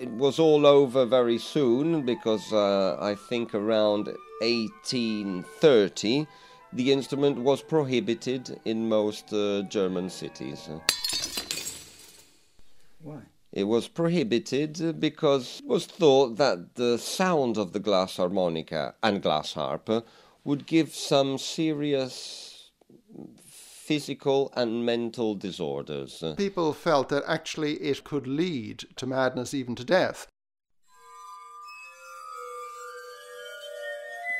it 0.00 0.10
was 0.10 0.38
all 0.38 0.66
over 0.66 1.04
very 1.04 1.38
soon 1.38 2.04
because 2.04 2.52
uh, 2.52 2.96
I 3.00 3.14
think 3.14 3.54
around 3.54 4.06
1830 4.40 6.26
the 6.72 6.92
instrument 6.92 7.38
was 7.38 7.62
prohibited 7.62 8.60
in 8.64 8.88
most 8.88 9.32
uh, 9.32 9.62
German 9.62 10.08
cities. 10.08 10.68
Why? 13.02 13.20
It 13.52 13.64
was 13.64 13.88
prohibited 13.88 14.80
uh, 14.80 14.92
because 14.92 15.60
it 15.60 15.66
was 15.66 15.86
thought 15.86 16.36
that 16.36 16.76
the 16.76 16.98
sound 16.98 17.58
of 17.58 17.72
the 17.72 17.80
glass 17.80 18.16
harmonica 18.16 18.94
and 19.02 19.22
glass 19.22 19.54
harp 19.54 19.90
uh, 19.90 20.02
would 20.44 20.66
give 20.66 20.94
some 20.94 21.36
serious 21.36 22.70
physical 23.44 24.52
and 24.54 24.86
mental 24.86 25.34
disorders. 25.34 26.22
People 26.36 26.72
felt 26.72 27.08
that 27.08 27.24
actually 27.26 27.74
it 27.74 28.04
could 28.04 28.28
lead 28.28 28.84
to 28.94 29.06
madness, 29.06 29.52
even 29.52 29.74
to 29.74 29.84
death. 29.84 30.28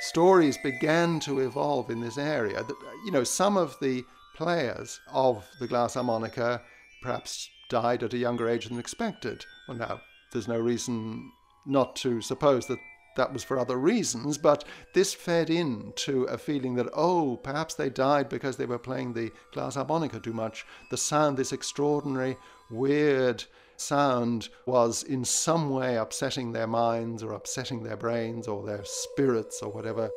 Stories 0.02 0.56
began 0.62 1.18
to 1.20 1.40
evolve 1.40 1.90
in 1.90 2.00
this 2.00 2.16
area. 2.16 2.62
That, 2.62 2.76
you 3.04 3.10
know, 3.10 3.24
some 3.24 3.56
of 3.56 3.76
the 3.80 4.04
players 4.36 5.00
of 5.12 5.44
the 5.58 5.66
glass 5.66 5.94
harmonica 5.94 6.62
perhaps 7.02 7.50
died 7.70 8.02
at 8.02 8.12
a 8.12 8.18
younger 8.18 8.48
age 8.48 8.66
than 8.66 8.78
expected. 8.78 9.46
Well, 9.66 9.78
now, 9.78 10.02
there's 10.32 10.48
no 10.48 10.58
reason 10.58 11.32
not 11.64 11.96
to 11.96 12.20
suppose 12.20 12.66
that 12.66 12.78
that 13.16 13.32
was 13.32 13.42
for 13.42 13.58
other 13.58 13.76
reasons, 13.76 14.38
but 14.38 14.64
this 14.94 15.14
fed 15.14 15.50
into 15.50 16.24
a 16.24 16.38
feeling 16.38 16.74
that, 16.76 16.88
oh, 16.94 17.36
perhaps 17.42 17.74
they 17.74 17.90
died 17.90 18.28
because 18.28 18.56
they 18.56 18.66
were 18.66 18.78
playing 18.78 19.12
the 19.12 19.32
glass 19.52 19.74
harmonica 19.74 20.20
too 20.20 20.32
much. 20.32 20.64
The 20.90 20.96
sound, 20.96 21.36
this 21.36 21.52
extraordinary, 21.52 22.36
weird 22.70 23.44
sound, 23.76 24.48
was 24.66 25.02
in 25.02 25.24
some 25.24 25.70
way 25.70 25.96
upsetting 25.96 26.52
their 26.52 26.68
minds 26.68 27.22
or 27.22 27.32
upsetting 27.32 27.82
their 27.82 27.96
brains 27.96 28.46
or 28.46 28.64
their 28.64 28.84
spirits 28.84 29.60
or 29.62 29.70
whatever. 29.70 30.10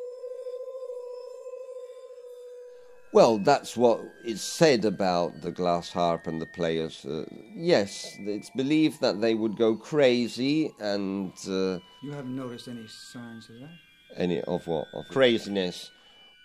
Well, 3.14 3.38
that's 3.38 3.76
what 3.76 4.00
is 4.24 4.42
said 4.42 4.84
about 4.84 5.40
the 5.40 5.52
glass 5.52 5.88
harp 5.92 6.26
and 6.26 6.42
the 6.42 6.46
players. 6.46 7.06
Uh, 7.06 7.24
yes, 7.54 8.16
it's 8.18 8.50
believed 8.50 9.00
that 9.02 9.20
they 9.20 9.36
would 9.36 9.56
go 9.56 9.76
crazy 9.76 10.72
and. 10.80 11.32
Uh, 11.48 11.78
you 12.02 12.10
haven't 12.10 12.34
noticed 12.34 12.66
any 12.66 12.88
signs 12.88 13.48
of 13.50 13.60
that? 13.60 13.76
Any 14.16 14.40
of 14.40 14.66
what? 14.66 14.88
Of 14.92 15.04
craziness. 15.10 15.92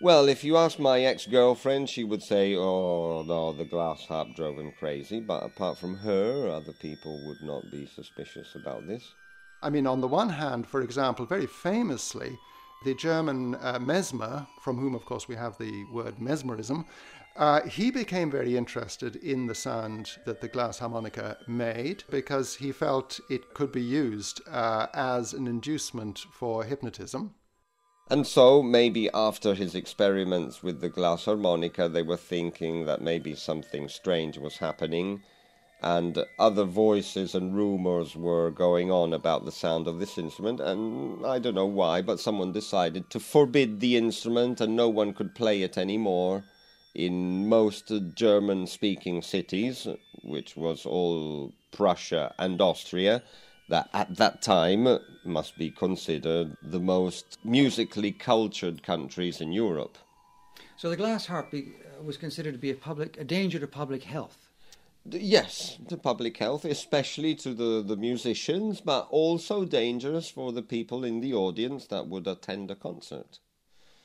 Well, 0.00 0.28
if 0.28 0.44
you 0.44 0.56
ask 0.56 0.78
my 0.78 1.00
ex 1.00 1.26
girlfriend, 1.26 1.88
she 1.88 2.04
would 2.04 2.22
say, 2.22 2.54
oh, 2.54 3.24
no, 3.26 3.52
the 3.52 3.64
glass 3.64 4.06
harp 4.06 4.36
drove 4.36 4.56
him 4.56 4.70
crazy. 4.78 5.18
But 5.18 5.42
apart 5.42 5.76
from 5.76 5.96
her, 5.96 6.48
other 6.50 6.72
people 6.80 7.20
would 7.26 7.42
not 7.42 7.68
be 7.72 7.84
suspicious 7.84 8.54
about 8.54 8.86
this. 8.86 9.12
I 9.60 9.70
mean, 9.70 9.88
on 9.88 10.00
the 10.00 10.06
one 10.06 10.28
hand, 10.28 10.68
for 10.68 10.82
example, 10.82 11.26
very 11.26 11.46
famously, 11.46 12.38
the 12.82 12.94
German 12.94 13.56
uh, 13.56 13.78
Mesmer, 13.78 14.46
from 14.58 14.78
whom, 14.78 14.94
of 14.94 15.04
course, 15.04 15.28
we 15.28 15.34
have 15.34 15.58
the 15.58 15.84
word 15.92 16.18
mesmerism, 16.18 16.86
uh, 17.36 17.60
he 17.62 17.90
became 17.90 18.30
very 18.30 18.56
interested 18.56 19.16
in 19.16 19.46
the 19.46 19.54
sound 19.54 20.18
that 20.24 20.40
the 20.40 20.48
glass 20.48 20.78
harmonica 20.78 21.36
made 21.46 22.02
because 22.10 22.56
he 22.56 22.72
felt 22.72 23.20
it 23.28 23.52
could 23.54 23.70
be 23.70 23.82
used 23.82 24.40
uh, 24.48 24.86
as 24.94 25.34
an 25.34 25.46
inducement 25.46 26.20
for 26.32 26.64
hypnotism. 26.64 27.34
And 28.08 28.26
so, 28.26 28.62
maybe 28.62 29.10
after 29.12 29.54
his 29.54 29.74
experiments 29.74 30.62
with 30.62 30.80
the 30.80 30.88
glass 30.88 31.26
harmonica, 31.26 31.88
they 31.88 32.02
were 32.02 32.16
thinking 32.16 32.86
that 32.86 33.02
maybe 33.02 33.34
something 33.34 33.88
strange 33.88 34.38
was 34.38 34.56
happening 34.56 35.22
and 35.82 36.24
other 36.38 36.64
voices 36.64 37.34
and 37.34 37.56
rumors 37.56 38.14
were 38.14 38.50
going 38.50 38.90
on 38.90 39.12
about 39.12 39.44
the 39.44 39.52
sound 39.52 39.86
of 39.86 39.98
this 39.98 40.18
instrument 40.18 40.60
and 40.60 41.24
i 41.24 41.38
don't 41.38 41.54
know 41.54 41.66
why 41.66 42.02
but 42.02 42.20
someone 42.20 42.52
decided 42.52 43.08
to 43.10 43.18
forbid 43.18 43.80
the 43.80 43.96
instrument 43.96 44.60
and 44.60 44.76
no 44.76 44.88
one 44.88 45.12
could 45.12 45.34
play 45.34 45.62
it 45.62 45.78
anymore 45.78 46.44
in 46.94 47.48
most 47.48 47.92
german 48.14 48.66
speaking 48.66 49.22
cities 49.22 49.86
which 50.22 50.56
was 50.56 50.84
all 50.84 51.52
prussia 51.70 52.34
and 52.38 52.60
austria 52.60 53.22
that 53.70 53.88
at 53.94 54.16
that 54.16 54.42
time 54.42 54.98
must 55.24 55.56
be 55.56 55.70
considered 55.70 56.56
the 56.60 56.80
most 56.80 57.38
musically 57.44 58.10
cultured 58.12 58.82
countries 58.82 59.40
in 59.40 59.52
europe. 59.52 59.96
So 60.76 60.90
the 60.90 60.96
glass 60.96 61.26
harp 61.26 61.54
uh, 61.54 62.02
was 62.02 62.16
considered 62.16 62.52
to 62.52 62.58
be 62.58 62.70
a 62.70 62.74
public 62.74 63.16
a 63.18 63.24
danger 63.24 63.58
to 63.60 63.66
public 63.66 64.02
health 64.02 64.49
Yes, 65.04 65.78
to 65.88 65.96
public 65.96 66.36
health, 66.36 66.64
especially 66.64 67.34
to 67.36 67.54
the, 67.54 67.82
the 67.82 67.96
musicians, 67.96 68.80
but 68.80 69.08
also 69.10 69.64
dangerous 69.64 70.28
for 70.28 70.52
the 70.52 70.62
people 70.62 71.04
in 71.04 71.20
the 71.20 71.32
audience 71.34 71.86
that 71.86 72.06
would 72.06 72.26
attend 72.26 72.70
a 72.70 72.74
concert. 72.74 73.38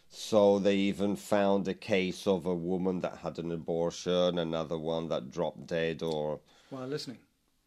So 0.10 0.60
they 0.60 0.75
even 0.75 1.15
found 1.17 1.67
a 1.67 1.73
case 1.73 2.25
of 2.25 2.45
a 2.45 2.55
woman 2.55 3.01
that 3.01 3.17
had 3.17 3.38
an 3.39 3.51
abortion, 3.51 4.39
another 4.39 4.77
one 4.77 5.10
that 5.10 5.31
dropped 5.31 5.67
dead 5.67 6.01
or 6.01 6.39
While 6.69 6.88
listening. 6.88 7.17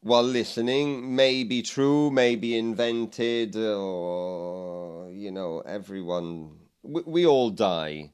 while 0.00 0.22
listening 0.22 1.14
may 1.14 1.44
be 1.44 1.60
true, 1.62 2.10
may 2.10 2.36
be 2.36 2.56
invented, 2.56 3.54
or 3.56 5.10
you 5.10 5.30
know, 5.30 5.60
everyone 5.60 6.52
we, 6.82 7.02
we 7.04 7.26
all 7.26 7.50
die. 7.50 8.12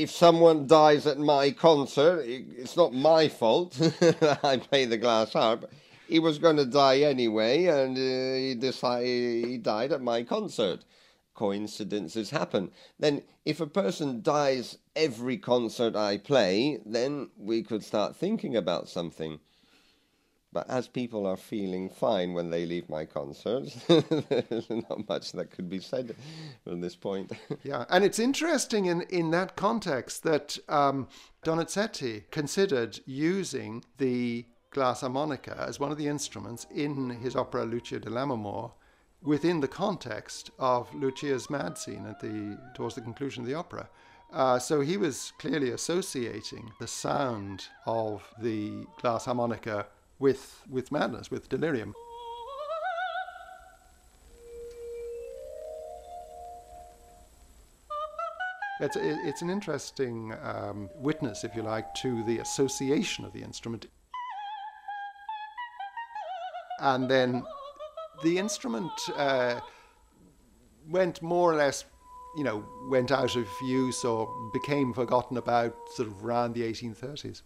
If 0.00 0.10
someone 0.10 0.66
dies 0.66 1.06
at 1.06 1.18
my 1.18 1.50
concert, 1.50 2.24
it's 2.26 2.74
not 2.74 2.94
my 2.94 3.28
fault. 3.28 3.78
I 4.42 4.56
play 4.56 4.86
the 4.86 4.96
glass 4.96 5.34
harp. 5.34 5.70
He 6.08 6.18
was 6.18 6.38
going 6.38 6.56
to 6.56 6.64
die 6.64 7.00
anyway, 7.00 7.66
and 7.66 7.98
uh, 7.98 8.34
he 8.38 8.54
decided 8.54 9.44
he 9.44 9.58
died 9.58 9.92
at 9.92 10.00
my 10.00 10.22
concert. 10.22 10.86
Coincidences 11.34 12.30
happen. 12.30 12.70
Then, 12.98 13.20
if 13.44 13.60
a 13.60 13.66
person 13.66 14.22
dies 14.22 14.78
every 14.96 15.36
concert 15.36 15.94
I 15.94 16.16
play, 16.16 16.78
then 16.86 17.28
we 17.36 17.62
could 17.62 17.84
start 17.84 18.16
thinking 18.16 18.56
about 18.56 18.88
something. 18.88 19.38
But 20.52 20.68
as 20.68 20.88
people 20.88 21.26
are 21.26 21.36
feeling 21.36 21.88
fine 21.88 22.34
when 22.34 22.50
they 22.50 22.66
leave 22.66 22.88
my 22.88 23.04
concerts, 23.04 23.74
there's 23.86 24.68
not 24.68 25.08
much 25.08 25.30
that 25.32 25.52
could 25.52 25.68
be 25.68 25.78
said 25.78 26.16
from 26.64 26.80
this 26.80 26.96
point. 26.96 27.32
Yeah, 27.62 27.84
and 27.90 28.04
it's 28.04 28.18
interesting 28.18 28.86
in, 28.86 29.02
in 29.02 29.30
that 29.32 29.54
context 29.54 30.22
that 30.24 30.58
um, 30.68 31.08
Donizetti 31.44 32.24
considered 32.30 32.98
using 33.06 33.84
the 33.98 34.46
glass 34.70 35.02
harmonica 35.02 35.56
as 35.68 35.78
one 35.78 35.92
of 35.92 35.98
the 35.98 36.08
instruments 36.08 36.66
in 36.74 37.10
his 37.10 37.36
opera 37.36 37.64
Lucia 37.64 38.00
di 38.00 38.08
Lammermoor 38.08 38.72
within 39.22 39.60
the 39.60 39.68
context 39.68 40.50
of 40.58 40.92
Lucia's 40.94 41.50
mad 41.50 41.76
scene 41.76 42.06
at 42.06 42.20
the 42.20 42.58
towards 42.74 42.94
the 42.94 43.00
conclusion 43.00 43.42
of 43.42 43.48
the 43.48 43.54
opera. 43.54 43.88
Uh, 44.32 44.58
so 44.58 44.80
he 44.80 44.96
was 44.96 45.32
clearly 45.38 45.70
associating 45.70 46.70
the 46.78 46.86
sound 46.86 47.66
of 47.84 48.22
the 48.40 48.86
glass 49.00 49.24
harmonica 49.24 49.86
with 50.20 50.62
with 50.70 50.92
madness, 50.92 51.30
with 51.30 51.48
delirium. 51.48 51.94
It's, 58.82 58.96
it's 58.96 59.42
an 59.42 59.50
interesting 59.50 60.34
um, 60.42 60.88
witness, 60.94 61.44
if 61.44 61.54
you 61.54 61.60
like, 61.60 61.92
to 61.96 62.24
the 62.24 62.38
association 62.38 63.26
of 63.26 63.32
the 63.34 63.42
instrument. 63.42 63.86
And 66.78 67.06
then 67.06 67.44
the 68.22 68.38
instrument 68.38 68.90
uh, 69.16 69.60
went 70.88 71.20
more 71.20 71.52
or 71.52 71.56
less, 71.56 71.84
you 72.38 72.44
know, 72.44 72.64
went 72.88 73.12
out 73.12 73.36
of 73.36 73.46
use 73.62 74.02
or 74.02 74.50
became 74.54 74.94
forgotten 74.94 75.36
about 75.36 75.76
sort 75.94 76.08
of 76.08 76.24
around 76.24 76.54
the 76.54 76.62
1830s. 76.62 77.42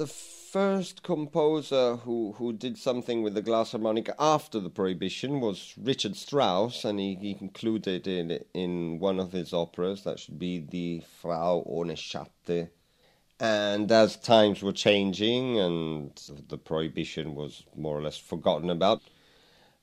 The 0.00 0.06
first 0.06 1.02
composer 1.02 1.96
who, 1.96 2.32
who 2.38 2.54
did 2.54 2.78
something 2.78 3.22
with 3.22 3.34
the 3.34 3.42
glass 3.42 3.72
harmonica 3.72 4.14
after 4.18 4.58
the 4.58 4.70
prohibition 4.70 5.40
was 5.42 5.74
Richard 5.76 6.16
Strauss, 6.16 6.86
and 6.86 6.98
he, 6.98 7.16
he 7.16 7.36
included 7.38 8.06
it 8.06 8.48
in 8.54 8.98
one 8.98 9.20
of 9.20 9.32
his 9.32 9.52
operas. 9.52 10.04
That 10.04 10.18
should 10.18 10.38
be 10.38 10.56
the 10.56 11.02
Frau 11.20 11.66
ohne 11.68 11.96
Schatten. 11.96 12.70
And 13.38 13.92
as 13.92 14.16
times 14.16 14.62
were 14.62 14.72
changing 14.72 15.58
and 15.58 16.12
the 16.48 16.56
prohibition 16.56 17.34
was 17.34 17.64
more 17.76 17.98
or 17.98 18.02
less 18.02 18.16
forgotten 18.16 18.70
about, 18.70 19.02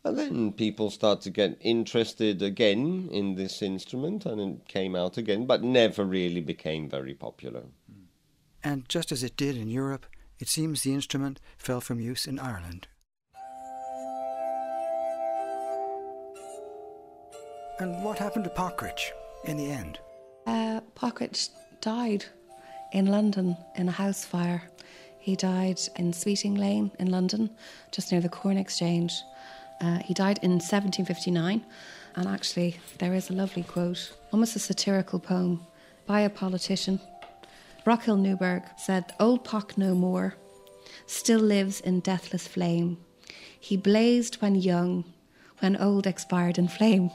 and 0.04 0.18
then 0.18 0.52
people 0.52 0.90
started 0.90 1.22
to 1.26 1.30
get 1.30 1.60
interested 1.62 2.42
again 2.42 3.08
in 3.12 3.36
this 3.36 3.62
instrument, 3.62 4.26
and 4.26 4.42
it 4.42 4.68
came 4.68 4.96
out 4.96 5.18
again, 5.18 5.46
but 5.46 5.62
never 5.62 6.04
really 6.04 6.42
became 6.42 6.90
very 6.90 7.14
popular. 7.14 7.66
And 8.68 8.90
just 8.90 9.14
as 9.14 9.24
it 9.24 9.38
did 9.38 9.56
in 9.56 9.70
Europe, 9.70 10.06
it 10.40 10.50
seems 10.50 10.82
the 10.82 10.94
instrument 10.94 11.40
fell 11.58 11.80
from 11.80 12.02
use 12.02 12.28
in 12.28 12.38
Ireland. 12.38 12.90
And 17.80 18.04
what 18.04 18.20
happened 18.20 18.44
to 18.44 18.50
Pockridge 18.50 19.14
in 19.46 19.56
the 19.56 19.72
end? 19.72 20.00
Uh, 20.46 20.82
Pockridge 20.96 21.48
died 21.80 22.26
in 22.92 23.06
London 23.06 23.56
in 23.76 23.88
a 23.88 23.92
house 24.04 24.26
fire. 24.26 24.64
He 25.18 25.38
died 25.38 25.80
in 25.96 26.12
Sweeting 26.12 26.56
Lane 26.56 26.92
in 27.00 27.10
London, 27.10 27.50
just 27.94 28.12
near 28.12 28.20
the 28.20 28.28
Corn 28.28 28.58
Exchange. 28.58 29.14
Uh, 29.80 30.00
he 30.00 30.14
died 30.14 30.40
in 30.42 30.60
1759, 30.60 31.66
and 32.18 32.28
actually, 32.28 32.76
there 33.00 33.14
is 33.14 33.30
a 33.30 33.34
lovely 33.34 33.64
quote, 33.64 34.12
almost 34.34 34.58
a 34.58 34.60
satirical 34.60 35.20
poem, 35.20 35.66
by 36.06 36.20
a 36.20 36.30
politician. 36.30 37.00
Brockhill 37.88 38.20
Newburgh 38.20 38.66
said, 38.76 39.14
Old 39.18 39.46
Pock 39.46 39.78
no 39.78 39.96
more, 39.96 40.36
still 41.06 41.40
lives 41.40 41.80
in 41.80 42.02
deathless 42.02 42.46
flame. 42.46 42.98
He 43.58 43.78
blazed 43.78 44.42
when 44.42 44.56
young, 44.56 45.06
when 45.60 45.78
old 45.78 46.06
expired 46.06 46.58
in 46.58 46.68
flame. 46.68 47.12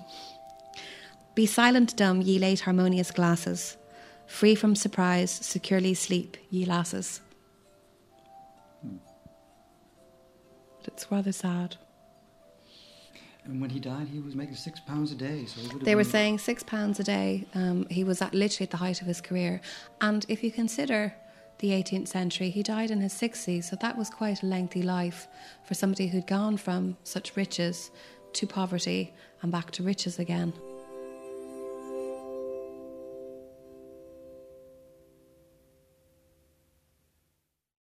Be 1.34 1.44
silent, 1.44 1.94
dumb, 1.94 2.22
ye 2.22 2.38
late 2.38 2.60
harmonious 2.60 3.10
glasses. 3.10 3.76
Free 4.26 4.54
from 4.54 4.74
surprise, 4.74 5.30
securely 5.30 5.92
sleep, 5.92 6.38
ye 6.48 6.64
lasses. 6.64 7.20
Hmm. 8.80 8.96
It's 10.86 11.06
rather 11.10 11.32
sad. 11.32 11.76
And 13.44 13.60
when 13.60 13.70
he 13.70 13.80
died, 13.80 14.06
he 14.08 14.20
was 14.20 14.36
making 14.36 14.54
six 14.54 14.78
pounds 14.80 15.10
a 15.10 15.16
day. 15.16 15.46
So 15.46 15.60
he 15.60 15.84
They 15.84 15.94
were 15.94 16.04
saying 16.04 16.38
six 16.38 16.62
pounds 16.62 17.00
a 17.00 17.04
day. 17.04 17.46
Um, 17.54 17.86
he 17.90 18.04
was 18.04 18.22
at 18.22 18.34
literally 18.34 18.64
at 18.64 18.70
the 18.70 18.76
height 18.76 19.00
of 19.00 19.06
his 19.06 19.20
career. 19.20 19.60
And 20.00 20.24
if 20.28 20.44
you 20.44 20.52
consider 20.52 21.14
the 21.58 21.70
18th 21.70 22.08
century, 22.08 22.50
he 22.50 22.62
died 22.62 22.90
in 22.90 23.00
his 23.00 23.14
60s, 23.14 23.64
so 23.64 23.76
that 23.76 23.96
was 23.96 24.10
quite 24.10 24.42
a 24.42 24.46
lengthy 24.46 24.82
life 24.82 25.28
for 25.64 25.74
somebody 25.74 26.08
who'd 26.08 26.26
gone 26.26 26.56
from 26.56 26.96
such 27.04 27.36
riches 27.36 27.90
to 28.32 28.46
poverty 28.46 29.14
and 29.42 29.52
back 29.52 29.70
to 29.72 29.82
riches 29.82 30.18
again. 30.18 30.52